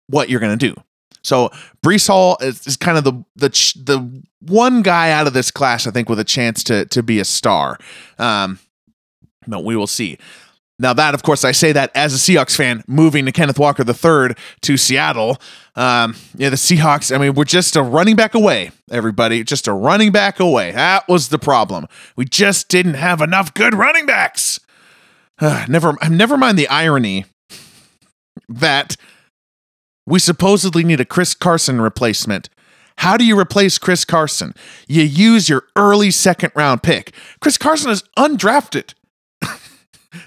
what 0.08 0.30
you're 0.30 0.40
going 0.40 0.58
to 0.58 0.68
do. 0.74 0.74
So 1.22 1.50
Breece 1.84 2.06
Hall 2.06 2.38
is, 2.40 2.66
is 2.66 2.76
kind 2.76 2.96
of 2.96 3.04
the 3.04 3.12
the 3.36 3.48
the 3.76 4.22
one 4.40 4.82
guy 4.82 5.10
out 5.10 5.26
of 5.26 5.34
this 5.34 5.50
class 5.50 5.86
I 5.86 5.90
think 5.90 6.08
with 6.08 6.18
a 6.18 6.24
chance 6.24 6.64
to 6.64 6.86
to 6.86 7.02
be 7.02 7.20
a 7.20 7.24
star. 7.24 7.78
Um, 8.18 8.58
but 9.46 9.62
we 9.62 9.76
will 9.76 9.86
see. 9.86 10.18
Now 10.78 10.92
that, 10.92 11.14
of 11.14 11.22
course, 11.22 11.44
I 11.44 11.52
say 11.52 11.72
that 11.72 11.90
as 11.94 12.12
a 12.14 12.18
Seahawks 12.18 12.54
fan, 12.54 12.84
moving 12.86 13.24
to 13.24 13.32
Kenneth 13.32 13.58
Walker 13.58 13.82
III 13.82 14.34
to 14.60 14.76
Seattle. 14.76 15.38
Um, 15.74 16.14
yeah, 16.36 16.50
the 16.50 16.56
Seahawks. 16.56 17.14
I 17.14 17.18
mean, 17.18 17.34
we're 17.34 17.44
just 17.44 17.76
a 17.76 17.82
running 17.82 18.14
back 18.14 18.34
away. 18.34 18.72
Everybody, 18.90 19.42
just 19.42 19.66
a 19.66 19.72
running 19.72 20.12
back 20.12 20.38
away. 20.38 20.72
That 20.72 21.08
was 21.08 21.28
the 21.28 21.38
problem. 21.38 21.86
We 22.14 22.26
just 22.26 22.68
didn't 22.68 22.94
have 22.94 23.22
enough 23.22 23.54
good 23.54 23.74
running 23.74 24.04
backs. 24.04 24.60
Uh, 25.38 25.64
never, 25.68 25.94
never 26.10 26.36
mind 26.36 26.58
the 26.58 26.68
irony 26.68 27.24
that 28.48 28.96
we 30.06 30.18
supposedly 30.18 30.84
need 30.84 31.00
a 31.00 31.04
Chris 31.04 31.34
Carson 31.34 31.80
replacement. 31.80 32.48
How 32.98 33.16
do 33.16 33.24
you 33.24 33.38
replace 33.38 33.78
Chris 33.78 34.04
Carson? 34.04 34.54
You 34.88 35.02
use 35.02 35.48
your 35.48 35.64
early 35.74 36.10
second 36.10 36.52
round 36.54 36.82
pick. 36.82 37.12
Chris 37.40 37.58
Carson 37.58 37.90
is 37.90 38.04
undrafted. 38.18 38.94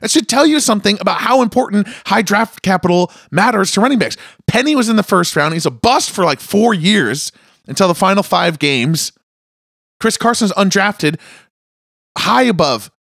That 0.01 0.11
should 0.11 0.27
tell 0.27 0.45
you 0.45 0.59
something 0.59 0.97
about 0.99 1.21
how 1.21 1.41
important 1.41 1.87
high 2.05 2.21
draft 2.21 2.61
capital 2.61 3.11
matters 3.31 3.71
to 3.71 3.81
running 3.81 3.99
backs. 3.99 4.17
Penny 4.47 4.75
was 4.75 4.89
in 4.89 4.95
the 4.95 5.03
first 5.03 5.35
round. 5.35 5.53
He's 5.53 5.65
a 5.65 5.71
bust 5.71 6.11
for 6.11 6.25
like 6.25 6.39
four 6.39 6.73
years 6.73 7.31
until 7.67 7.87
the 7.87 7.95
final 7.95 8.23
five 8.23 8.59
games. 8.59 9.11
Chris 9.99 10.17
Carson's 10.17 10.53
undrafted, 10.53 11.19
high 12.17 12.43
above 12.43 12.91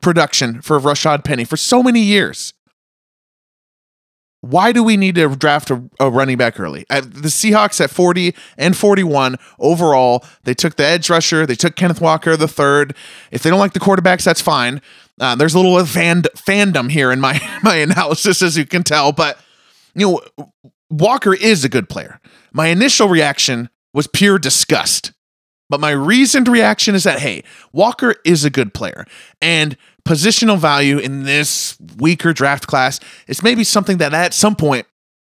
production 0.00 0.60
for 0.60 0.78
Rashaad 0.78 1.24
Penny 1.24 1.44
for 1.44 1.56
so 1.56 1.82
many 1.82 2.00
years. 2.00 2.52
Why 4.40 4.70
do 4.70 4.84
we 4.84 4.96
need 4.96 5.16
to 5.16 5.34
draft 5.34 5.70
a, 5.70 5.82
a 5.98 6.10
running 6.10 6.36
back 6.36 6.60
early? 6.60 6.86
At 6.88 7.12
the 7.12 7.28
Seahawks 7.28 7.80
at 7.80 7.90
40 7.90 8.34
and 8.56 8.76
41 8.76 9.36
overall, 9.58 10.24
they 10.44 10.54
took 10.54 10.76
the 10.76 10.84
edge 10.84 11.10
rusher, 11.10 11.44
they 11.44 11.56
took 11.56 11.74
Kenneth 11.74 12.00
Walker 12.00 12.36
the 12.36 12.46
third. 12.46 12.94
If 13.32 13.42
they 13.42 13.50
don't 13.50 13.58
like 13.58 13.72
the 13.72 13.80
quarterbacks, 13.80 14.24
that's 14.24 14.40
fine. 14.40 14.80
Uh, 15.20 15.34
there's 15.34 15.54
a 15.54 15.58
little 15.58 15.84
fan, 15.84 16.22
fandom 16.22 16.90
here 16.90 17.10
in 17.10 17.20
my 17.20 17.40
my 17.62 17.76
analysis, 17.76 18.42
as 18.42 18.56
you 18.56 18.66
can 18.66 18.82
tell, 18.82 19.12
but 19.12 19.38
you 19.94 20.06
know 20.06 20.48
Walker 20.90 21.34
is 21.34 21.64
a 21.64 21.68
good 21.68 21.88
player. 21.88 22.20
My 22.52 22.68
initial 22.68 23.08
reaction 23.08 23.68
was 23.92 24.06
pure 24.06 24.38
disgust. 24.38 25.12
But 25.70 25.80
my 25.80 25.90
reasoned 25.90 26.48
reaction 26.48 26.94
is 26.94 27.04
that, 27.04 27.18
hey, 27.18 27.44
Walker 27.72 28.14
is 28.24 28.44
a 28.44 28.50
good 28.50 28.72
player. 28.72 29.04
And 29.42 29.76
positional 30.06 30.58
value 30.58 30.98
in 30.98 31.24
this 31.24 31.76
weaker 31.98 32.32
draft 32.32 32.66
class 32.66 33.00
is 33.26 33.42
maybe 33.42 33.64
something 33.64 33.98
that 33.98 34.14
at 34.14 34.32
some 34.32 34.56
point 34.56 34.86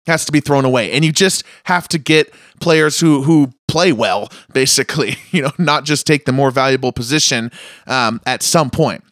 has 0.08 0.26
to 0.26 0.32
be 0.32 0.40
thrown 0.40 0.66
away. 0.66 0.92
And 0.92 1.06
you 1.06 1.12
just 1.12 1.44
have 1.66 1.88
to 1.90 2.00
get 2.00 2.34
players 2.60 3.00
who 3.00 3.22
who 3.22 3.52
play 3.68 3.92
well, 3.92 4.30
basically, 4.54 5.18
you 5.32 5.44
know, 5.44 5.52
not 5.60 5.86
just 5.86 6.08
take 6.08 6.26
the 6.26 6.32
more 6.32 6.50
valuable 6.52 6.92
position 6.92 7.52
um, 7.86 8.20
at 8.26 8.42
some 8.42 8.70
point. 8.70 9.04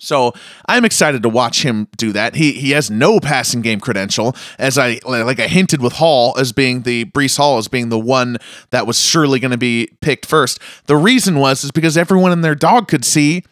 So 0.00 0.32
I'm 0.66 0.84
excited 0.84 1.22
to 1.22 1.28
watch 1.28 1.62
him 1.62 1.86
do 1.96 2.12
that. 2.12 2.34
He 2.34 2.52
he 2.52 2.70
has 2.70 2.90
no 2.90 3.20
passing 3.20 3.60
game 3.60 3.80
credential, 3.80 4.34
as 4.58 4.78
I 4.78 4.98
like 5.06 5.38
I 5.38 5.46
hinted 5.46 5.82
with 5.82 5.94
Hall 5.94 6.34
as 6.38 6.52
being 6.52 6.82
the 6.82 7.04
Breece 7.06 7.36
Hall 7.36 7.58
as 7.58 7.68
being 7.68 7.90
the 7.90 7.98
one 7.98 8.38
that 8.70 8.86
was 8.86 8.98
surely 8.98 9.38
going 9.38 9.50
to 9.50 9.58
be 9.58 9.90
picked 10.00 10.26
first. 10.26 10.58
The 10.86 10.96
reason 10.96 11.38
was 11.38 11.64
is 11.64 11.70
because 11.70 11.96
everyone 11.96 12.32
in 12.32 12.40
their 12.40 12.54
dog 12.54 12.88
could 12.88 13.04
see 13.04 13.44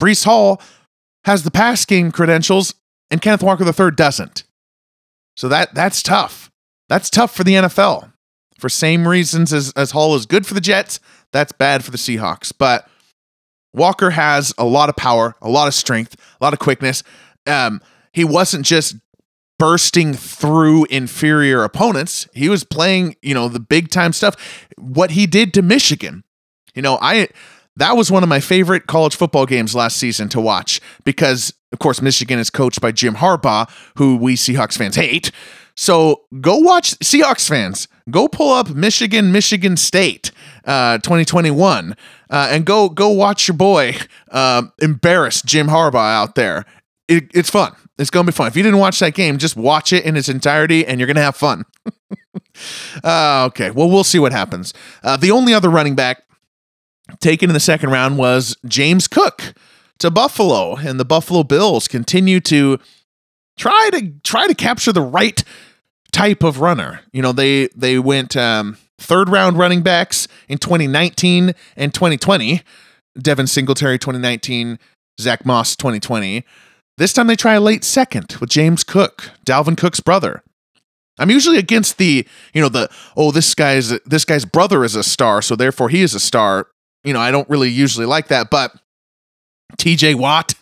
Breece 0.00 0.24
Hall 0.24 0.60
has 1.24 1.42
the 1.42 1.50
pass 1.50 1.84
game 1.84 2.12
credentials 2.12 2.74
and 3.10 3.22
Kenneth 3.22 3.42
Walker 3.42 3.64
III 3.64 3.92
doesn't. 3.92 4.44
So 5.36 5.48
that 5.48 5.74
that's 5.74 6.02
tough. 6.02 6.50
That's 6.88 7.10
tough 7.10 7.34
for 7.34 7.44
the 7.44 7.54
NFL. 7.54 8.12
For 8.58 8.68
same 8.68 9.06
reasons 9.06 9.52
as, 9.52 9.72
as 9.72 9.90
Hall 9.90 10.14
is 10.14 10.24
good 10.24 10.46
for 10.46 10.54
the 10.54 10.60
Jets, 10.62 10.98
that's 11.32 11.52
bad 11.52 11.84
for 11.84 11.90
the 11.90 11.98
Seahawks. 11.98 12.52
But 12.56 12.88
Walker 13.76 14.10
has 14.10 14.52
a 14.58 14.64
lot 14.64 14.88
of 14.88 14.96
power, 14.96 15.36
a 15.40 15.48
lot 15.48 15.68
of 15.68 15.74
strength, 15.74 16.16
a 16.40 16.44
lot 16.44 16.52
of 16.52 16.58
quickness. 16.58 17.02
Um, 17.46 17.80
he 18.12 18.24
wasn't 18.24 18.64
just 18.64 18.96
bursting 19.58 20.14
through 20.14 20.86
inferior 20.86 21.62
opponents. 21.62 22.26
He 22.34 22.48
was 22.48 22.64
playing, 22.64 23.16
you 23.22 23.34
know, 23.34 23.48
the 23.48 23.60
big 23.60 23.90
time 23.90 24.12
stuff. 24.12 24.34
What 24.76 25.12
he 25.12 25.26
did 25.26 25.54
to 25.54 25.62
Michigan, 25.62 26.24
you 26.74 26.82
know, 26.82 26.98
I 27.00 27.28
that 27.76 27.96
was 27.96 28.10
one 28.10 28.22
of 28.22 28.28
my 28.28 28.40
favorite 28.40 28.86
college 28.86 29.14
football 29.14 29.44
games 29.44 29.74
last 29.74 29.98
season 29.98 30.30
to 30.30 30.40
watch 30.40 30.80
because, 31.04 31.52
of 31.72 31.78
course, 31.78 32.00
Michigan 32.00 32.38
is 32.38 32.48
coached 32.48 32.80
by 32.80 32.90
Jim 32.90 33.16
Harbaugh, 33.16 33.70
who 33.96 34.16
we 34.16 34.34
Seahawks 34.34 34.78
fans 34.78 34.96
hate. 34.96 35.30
So 35.74 36.22
go 36.40 36.56
watch 36.56 36.98
Seahawks 37.00 37.46
fans. 37.46 37.88
Go 38.08 38.28
pull 38.28 38.52
up 38.52 38.70
Michigan, 38.70 39.32
Michigan 39.32 39.76
State, 39.76 40.30
uh, 40.64 40.98
2021, 40.98 41.96
uh, 42.30 42.48
and 42.50 42.64
go 42.64 42.88
go 42.88 43.08
watch 43.08 43.48
your 43.48 43.56
boy 43.56 43.96
uh, 44.30 44.62
embarrass 44.80 45.42
Jim 45.42 45.66
Harbaugh 45.66 46.14
out 46.14 46.36
there. 46.36 46.64
It, 47.08 47.30
it's 47.34 47.50
fun. 47.50 47.74
It's 47.98 48.10
gonna 48.10 48.26
be 48.26 48.32
fun. 48.32 48.46
If 48.46 48.56
you 48.56 48.62
didn't 48.62 48.78
watch 48.78 49.00
that 49.00 49.14
game, 49.14 49.38
just 49.38 49.56
watch 49.56 49.92
it 49.92 50.04
in 50.04 50.16
its 50.16 50.28
entirety, 50.28 50.86
and 50.86 51.00
you're 51.00 51.08
gonna 51.08 51.22
have 51.22 51.36
fun. 51.36 51.64
uh, 53.04 53.46
okay, 53.48 53.72
well, 53.72 53.90
we'll 53.90 54.04
see 54.04 54.20
what 54.20 54.32
happens. 54.32 54.72
Uh, 55.02 55.16
the 55.16 55.32
only 55.32 55.52
other 55.52 55.68
running 55.68 55.96
back 55.96 56.22
taken 57.20 57.50
in 57.50 57.54
the 57.54 57.60
second 57.60 57.90
round 57.90 58.18
was 58.18 58.56
James 58.66 59.08
Cook 59.08 59.54
to 59.98 60.10
Buffalo, 60.10 60.76
and 60.76 61.00
the 61.00 61.04
Buffalo 61.04 61.42
Bills 61.42 61.88
continue 61.88 62.38
to 62.40 62.78
try 63.56 63.90
to 63.92 64.12
try 64.22 64.46
to 64.46 64.54
capture 64.54 64.92
the 64.92 65.02
right 65.02 65.42
type 66.16 66.42
of 66.42 66.60
runner. 66.60 67.00
You 67.12 67.20
know, 67.20 67.32
they 67.32 67.68
they 67.76 67.98
went 67.98 68.36
um, 68.36 68.78
third 68.98 69.28
round 69.28 69.58
running 69.58 69.82
backs 69.82 70.26
in 70.48 70.56
2019 70.58 71.54
and 71.76 71.92
2020. 71.92 72.62
Devin 73.18 73.46
Singletary 73.46 73.98
2019, 73.98 74.78
Zach 75.20 75.44
Moss 75.46 75.76
2020. 75.76 76.44
This 76.98 77.12
time 77.12 77.26
they 77.26 77.36
try 77.36 77.54
a 77.54 77.60
late 77.60 77.84
second 77.84 78.36
with 78.40 78.48
James 78.50 78.82
Cook, 78.82 79.30
Dalvin 79.44 79.76
Cook's 79.76 80.00
brother. 80.00 80.42
I'm 81.18 81.30
usually 81.30 81.58
against 81.58 81.98
the, 81.98 82.26
you 82.52 82.62
know, 82.62 82.68
the 82.68 82.90
oh 83.16 83.30
this 83.30 83.54
guy's 83.54 83.88
this 84.00 84.24
guy's 84.24 84.46
brother 84.46 84.84
is 84.84 84.94
a 84.94 85.02
star, 85.02 85.42
so 85.42 85.54
therefore 85.54 85.90
he 85.90 86.02
is 86.02 86.14
a 86.14 86.20
star. 86.20 86.68
You 87.04 87.12
know, 87.12 87.20
I 87.20 87.30
don't 87.30 87.48
really 87.48 87.68
usually 87.68 88.06
like 88.06 88.28
that, 88.28 88.50
but 88.50 88.74
TJ 89.78 90.14
Watt, 90.14 90.54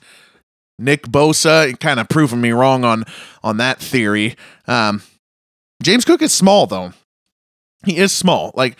Nick 0.81 1.05
Bosa, 1.07 1.79
kind 1.79 2.01
of 2.01 2.09
proving 2.09 2.40
me 2.40 2.51
wrong 2.51 2.85
on 2.85 3.05
on 3.45 3.57
that 3.59 3.79
theory. 3.79 4.37
Um, 4.67 5.03
James 5.85 6.05
Cook 6.05 6.23
is 6.23 6.33
small 6.33 6.66
though. 6.66 6.92
He 7.85 7.99
is 7.99 8.12
small. 8.12 8.53
Like 8.55 8.77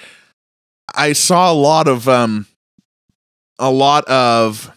I 0.95 1.13
saw 1.13 1.53
a 1.53 1.55
lot 1.55 1.87
of 1.87 2.09
um 2.09 2.47
a 3.59 3.71
lot 3.71 4.05
of 4.07 4.71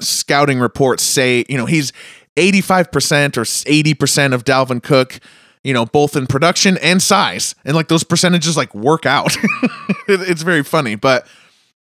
scouting 0.00 0.60
reports 0.60 1.02
say, 1.02 1.44
you 1.48 1.56
know, 1.56 1.66
he's 1.66 1.92
85% 2.36 3.36
or 3.36 3.42
80% 3.42 4.34
of 4.34 4.44
Dalvin 4.44 4.82
Cook, 4.82 5.20
you 5.62 5.72
know, 5.72 5.86
both 5.86 6.16
in 6.16 6.26
production 6.26 6.76
and 6.78 7.00
size. 7.00 7.54
And 7.64 7.74
like 7.74 7.88
those 7.88 8.04
percentages 8.04 8.56
like 8.56 8.74
work 8.74 9.06
out. 9.06 9.36
it's 10.08 10.42
very 10.42 10.62
funny, 10.62 10.96
but 10.96 11.26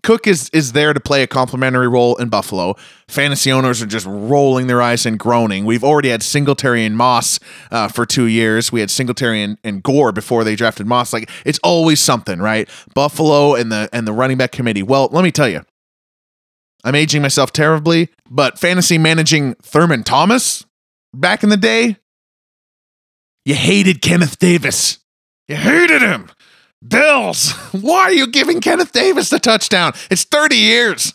Cook 0.02 0.26
is 0.26 0.48
is 0.50 0.72
there 0.72 0.92
to 0.92 1.00
play 1.00 1.22
a 1.22 1.26
complementary 1.26 1.88
role 1.88 2.16
in 2.16 2.28
Buffalo. 2.28 2.76
Fantasy 3.08 3.50
owners 3.50 3.82
are 3.82 3.86
just 3.86 4.06
rolling 4.06 4.66
their 4.68 4.80
eyes 4.80 5.04
and 5.04 5.18
groaning. 5.18 5.64
We've 5.64 5.82
already 5.82 6.08
had 6.10 6.22
Singletary 6.22 6.84
and 6.84 6.96
Moss 6.96 7.40
uh, 7.70 7.88
for 7.88 8.06
two 8.06 8.26
years. 8.26 8.70
We 8.70 8.80
had 8.80 8.90
Singletary 8.90 9.42
and, 9.42 9.58
and 9.64 9.82
Gore 9.82 10.12
before 10.12 10.44
they 10.44 10.54
drafted 10.54 10.86
Moss. 10.86 11.12
Like 11.12 11.28
it's 11.44 11.58
always 11.64 12.00
something, 12.00 12.38
right? 12.38 12.68
Buffalo 12.94 13.54
and 13.54 13.72
the 13.72 13.88
and 13.92 14.06
the 14.06 14.12
running 14.12 14.38
back 14.38 14.52
committee. 14.52 14.82
Well, 14.82 15.08
let 15.10 15.24
me 15.24 15.32
tell 15.32 15.48
you, 15.48 15.62
I'm 16.84 16.94
aging 16.94 17.22
myself 17.22 17.52
terribly, 17.52 18.08
but 18.30 18.58
fantasy 18.58 18.98
managing 18.98 19.54
Thurman 19.56 20.04
Thomas 20.04 20.64
back 21.12 21.42
in 21.42 21.48
the 21.48 21.56
day, 21.56 21.96
you 23.44 23.54
hated 23.54 24.00
Kenneth 24.00 24.38
Davis. 24.38 24.98
You 25.48 25.56
hated 25.56 26.02
him. 26.02 26.30
Bills, 26.86 27.52
why 27.72 28.00
are 28.00 28.12
you 28.12 28.26
giving 28.26 28.60
Kenneth 28.60 28.92
Davis 28.92 29.30
the 29.30 29.38
touchdown? 29.38 29.92
It's 30.10 30.24
30 30.24 30.56
years. 30.56 31.14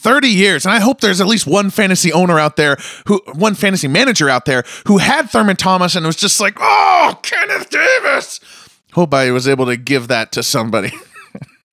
30 0.00 0.28
years. 0.28 0.64
And 0.64 0.72
I 0.72 0.80
hope 0.80 1.00
there's 1.00 1.20
at 1.20 1.26
least 1.26 1.46
one 1.46 1.68
fantasy 1.68 2.12
owner 2.12 2.38
out 2.38 2.56
there 2.56 2.76
who, 3.06 3.20
one 3.34 3.54
fantasy 3.54 3.88
manager 3.88 4.30
out 4.30 4.46
there 4.46 4.64
who 4.86 4.98
had 4.98 5.28
Thurman 5.28 5.56
Thomas 5.56 5.94
and 5.94 6.06
was 6.06 6.16
just 6.16 6.40
like, 6.40 6.56
oh, 6.58 7.18
Kenneth 7.22 7.68
Davis. 7.68 8.40
Hope 8.92 9.12
I 9.12 9.30
was 9.30 9.46
able 9.46 9.66
to 9.66 9.76
give 9.76 10.08
that 10.08 10.32
to 10.32 10.42
somebody. 10.42 10.92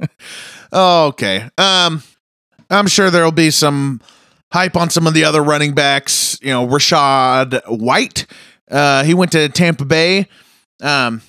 okay. 0.73 1.49
Um, 1.57 2.03
I'm 2.69 2.87
sure 2.87 3.09
there'll 3.09 3.31
be 3.31 3.49
some 3.49 4.01
hype 4.51 4.75
on 4.75 4.89
some 4.89 5.07
of 5.07 5.13
the 5.13 5.23
other 5.23 5.41
running 5.41 5.73
backs. 5.73 6.37
You 6.41 6.51
know, 6.51 6.67
Rachaad 6.67 7.61
White. 7.67 8.25
Uh, 8.69 9.03
he 9.03 9.13
went 9.13 9.31
to 9.31 9.47
Tampa 9.49 9.85
Bay. 9.85 10.27
Um, 10.81 11.21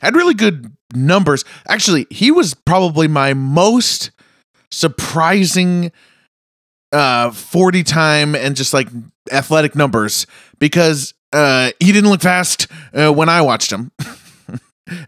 had 0.00 0.16
really 0.16 0.34
good 0.34 0.72
numbers. 0.94 1.44
Actually, 1.68 2.06
he 2.10 2.30
was 2.30 2.54
probably 2.54 3.08
my 3.08 3.34
most 3.34 4.10
surprising 4.70 5.90
uh 6.90 7.30
40 7.30 7.82
time 7.82 8.34
and 8.34 8.56
just 8.56 8.72
like 8.72 8.88
athletic 9.30 9.74
numbers 9.76 10.26
because 10.58 11.12
uh 11.34 11.70
he 11.80 11.92
didn't 11.92 12.08
look 12.08 12.22
fast 12.22 12.66
uh, 12.94 13.12
when 13.12 13.28
I 13.28 13.42
watched 13.42 13.70
him. 13.70 13.92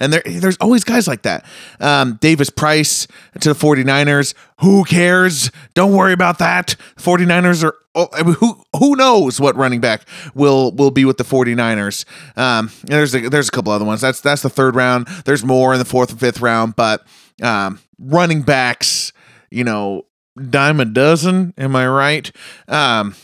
And 0.01 0.13
there, 0.13 0.23
there's 0.25 0.57
always 0.59 0.85
guys 0.85 1.07
like 1.09 1.23
that. 1.23 1.45
Um, 1.81 2.19
Davis 2.21 2.51
Price 2.51 3.07
to 3.41 3.53
the 3.53 3.59
49ers. 3.59 4.35
Who 4.61 4.85
cares? 4.85 5.51
Don't 5.75 5.93
worry 5.93 6.13
about 6.13 6.39
that. 6.39 6.77
49ers 6.97 7.65
are 7.65 7.75
oh, 7.95 8.09
I 8.13 8.23
mean, 8.23 8.35
who 8.35 8.63
who 8.77 8.97
knows 8.97 9.41
what 9.41 9.57
running 9.57 9.81
back 9.81 10.07
will 10.35 10.73
will 10.73 10.91
be 10.91 11.05
with 11.05 11.17
the 11.17 11.25
49ers. 11.25 12.05
Um, 12.37 12.71
there's 12.85 13.15
a, 13.15 13.29
there's 13.29 13.49
a 13.49 13.53
couple 13.53 13.73
other 13.73 13.85
ones. 13.85 14.01
That's 14.01 14.21
that's 14.21 14.43
the 14.43 14.51
third 14.51 14.75
round. 14.75 15.07
There's 15.25 15.45
more 15.45 15.73
in 15.73 15.79
the 15.79 15.85
fourth 15.85 16.11
and 16.11 16.21
fifth 16.21 16.41
round, 16.41 16.77
but 16.77 17.07
um, 17.43 17.81
running 17.99 18.43
backs, 18.43 19.13
you 19.51 19.65
know, 19.65 20.07
dime 20.49 20.81
a 20.81 20.85
dozen. 20.85 21.55
Am 21.59 21.75
I 21.77 21.87
right? 21.89 22.31
Um, 22.69 23.15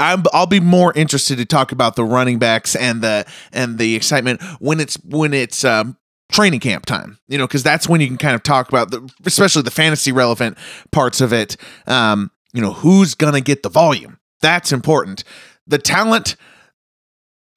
I'm, 0.00 0.24
I'll 0.32 0.46
be 0.46 0.60
more 0.60 0.92
interested 0.94 1.38
to 1.38 1.44
talk 1.44 1.72
about 1.72 1.94
the 1.94 2.04
running 2.04 2.38
backs 2.38 2.74
and 2.74 3.02
the 3.02 3.26
and 3.52 3.78
the 3.78 3.94
excitement 3.94 4.42
when 4.58 4.80
it's 4.80 4.96
when 5.04 5.34
it's 5.34 5.64
um, 5.64 5.96
training 6.32 6.60
camp 6.60 6.86
time. 6.86 7.18
You 7.28 7.38
know, 7.38 7.46
because 7.46 7.62
that's 7.62 7.88
when 7.88 8.00
you 8.00 8.06
can 8.06 8.16
kind 8.16 8.34
of 8.34 8.42
talk 8.42 8.68
about 8.68 8.90
the 8.90 9.08
especially 9.26 9.62
the 9.62 9.70
fantasy 9.70 10.10
relevant 10.10 10.58
parts 10.90 11.20
of 11.20 11.32
it. 11.32 11.56
Um, 11.86 12.30
you 12.52 12.62
know, 12.62 12.72
who's 12.72 13.14
gonna 13.14 13.40
get 13.40 13.62
the 13.62 13.68
volume? 13.68 14.18
That's 14.40 14.72
important. 14.72 15.22
The 15.66 15.78
talent 15.78 16.36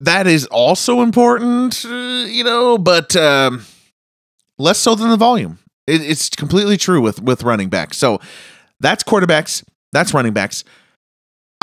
that 0.02 0.28
is 0.28 0.46
also 0.48 1.02
important. 1.02 1.86
Uh, 1.86 2.26
you 2.28 2.44
know, 2.44 2.78
but 2.78 3.16
um, 3.16 3.66
less 4.58 4.80
so 4.80 4.96
than 4.96 5.10
the 5.10 5.18
volume. 5.18 5.60
It, 5.88 6.02
it's 6.02 6.30
completely 6.30 6.78
true 6.78 7.02
with 7.02 7.22
with 7.22 7.44
running 7.44 7.70
backs. 7.70 7.98
So 7.98 8.20
that's 8.80 9.04
quarterbacks. 9.04 9.64
That's 9.94 10.14
running 10.14 10.34
backs. 10.34 10.64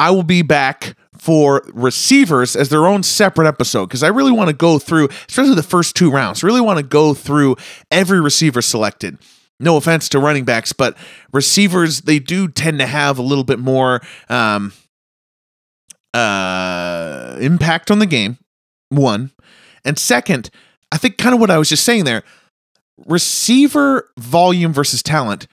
I 0.01 0.11
will 0.11 0.23
be 0.23 0.41
back 0.41 0.97
for 1.19 1.63
receivers 1.75 2.57
as 2.57 2.71
their 2.71 2.87
own 2.87 3.03
separate 3.03 3.47
episode 3.47 3.87
because 3.87 4.03
I 4.03 4.09
really 4.09 4.33
want 4.33 4.49
to 4.49 4.57
go 4.57 4.79
through, 4.79 5.11
especially 5.29 5.55
the 5.55 5.63
first 5.63 5.95
two 5.95 6.11
rounds, 6.11 6.43
really 6.43 6.63
want 6.63 6.79
to 6.79 6.83
go 6.83 7.13
through 7.13 7.57
every 7.91 8.19
receiver 8.19 8.63
selected. 8.63 9.19
No 9.61 9.77
offense 9.77 10.09
to 10.09 10.19
running 10.19 10.47
backs, 10.47 10.73
but 10.73 10.97
receivers, 11.35 12.01
they 12.01 12.19
do 12.19 12.49
tend 12.49 12.79
to 12.79 12.87
have 12.87 13.19
a 13.19 13.23
little 13.23 13.45
bit 13.45 13.59
more 13.59 14.01
um, 14.31 14.73
uh, 16.15 17.37
impact 17.39 17.91
on 17.91 17.99
the 17.99 18.07
game. 18.07 18.39
One. 18.89 19.33
And 19.85 19.99
second, 19.99 20.49
I 20.91 20.97
think 20.97 21.19
kind 21.19 21.35
of 21.35 21.41
what 21.43 21.51
I 21.51 21.59
was 21.59 21.69
just 21.69 21.85
saying 21.85 22.05
there 22.05 22.23
receiver 23.07 24.11
volume 24.19 24.73
versus 24.73 25.03
talent. 25.03 25.47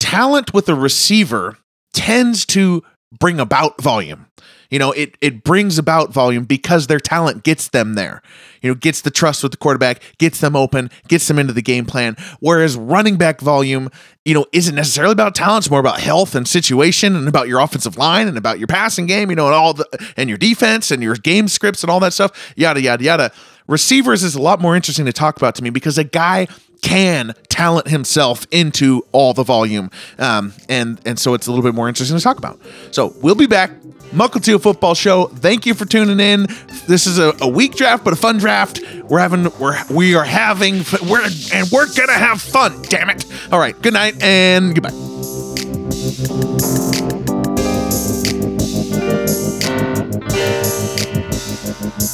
Talent 0.00 0.54
with 0.54 0.66
a 0.70 0.74
receiver 0.74 1.58
tends 1.92 2.46
to 2.46 2.82
bring 3.18 3.40
about 3.40 3.80
volume. 3.80 4.26
You 4.70 4.78
know, 4.78 4.92
it 4.92 5.16
it 5.20 5.44
brings 5.44 5.78
about 5.78 6.12
volume 6.12 6.44
because 6.44 6.88
their 6.88 6.98
talent 6.98 7.44
gets 7.44 7.68
them 7.68 7.94
there. 7.94 8.22
You 8.60 8.70
know, 8.70 8.74
gets 8.74 9.02
the 9.02 9.10
trust 9.10 9.42
with 9.42 9.52
the 9.52 9.58
quarterback, 9.58 10.02
gets 10.18 10.40
them 10.40 10.56
open, 10.56 10.90
gets 11.06 11.28
them 11.28 11.38
into 11.38 11.52
the 11.52 11.62
game 11.62 11.84
plan. 11.84 12.16
Whereas 12.40 12.76
running 12.76 13.16
back 13.16 13.40
volume, 13.40 13.90
you 14.24 14.34
know, 14.34 14.46
isn't 14.52 14.74
necessarily 14.74 15.12
about 15.12 15.34
talent, 15.34 15.66
it's 15.66 15.70
more 15.70 15.80
about 15.80 16.00
health 16.00 16.34
and 16.34 16.48
situation 16.48 17.14
and 17.14 17.28
about 17.28 17.46
your 17.46 17.60
offensive 17.60 17.96
line 17.96 18.26
and 18.26 18.36
about 18.38 18.58
your 18.58 18.66
passing 18.66 19.06
game, 19.06 19.30
you 19.30 19.36
know, 19.36 19.46
and 19.46 19.54
all 19.54 19.74
the 19.74 19.86
and 20.16 20.28
your 20.28 20.38
defense 20.38 20.90
and 20.90 21.02
your 21.02 21.14
game 21.14 21.46
scripts 21.46 21.84
and 21.84 21.90
all 21.90 22.00
that 22.00 22.12
stuff, 22.12 22.52
yada 22.56 22.80
yada 22.80 23.04
yada. 23.04 23.32
Receivers 23.66 24.22
is 24.22 24.34
a 24.34 24.42
lot 24.42 24.60
more 24.60 24.76
interesting 24.76 25.06
to 25.06 25.12
talk 25.12 25.36
about 25.36 25.54
to 25.56 25.62
me 25.62 25.70
because 25.70 25.96
a 25.96 26.04
guy 26.04 26.46
can 26.82 27.32
talent 27.48 27.88
himself 27.88 28.46
into 28.50 29.02
all 29.12 29.32
the 29.32 29.42
volume, 29.42 29.90
um, 30.18 30.52
and 30.68 31.00
and 31.06 31.18
so 31.18 31.32
it's 31.32 31.46
a 31.46 31.50
little 31.50 31.62
bit 31.62 31.74
more 31.74 31.88
interesting 31.88 32.16
to 32.16 32.22
talk 32.22 32.36
about. 32.36 32.60
So 32.90 33.14
we'll 33.22 33.34
be 33.34 33.46
back. 33.46 33.70
Muckle 34.12 34.40
Teal 34.42 34.58
Football 34.58 34.94
Show. 34.94 35.26
Thank 35.28 35.64
you 35.64 35.72
for 35.72 35.86
tuning 35.86 36.20
in. 36.20 36.46
This 36.86 37.06
is 37.06 37.18
a, 37.18 37.34
a 37.40 37.48
weak 37.48 37.74
draft, 37.74 38.04
but 38.04 38.12
a 38.12 38.16
fun 38.16 38.36
draft. 38.36 38.80
We're 39.04 39.18
having 39.20 39.48
we're 39.58 39.82
we 39.90 40.14
are 40.14 40.24
having 40.24 40.84
we're 41.08 41.24
and 41.52 41.70
we're 41.70 41.92
gonna 41.94 42.12
have 42.12 42.42
fun. 42.42 42.82
Damn 42.82 43.08
it! 43.08 43.24
All 43.50 43.58
right. 43.58 43.80
Good 43.80 43.94
night 43.94 44.22
and 44.22 44.74
goodbye. 44.74 44.92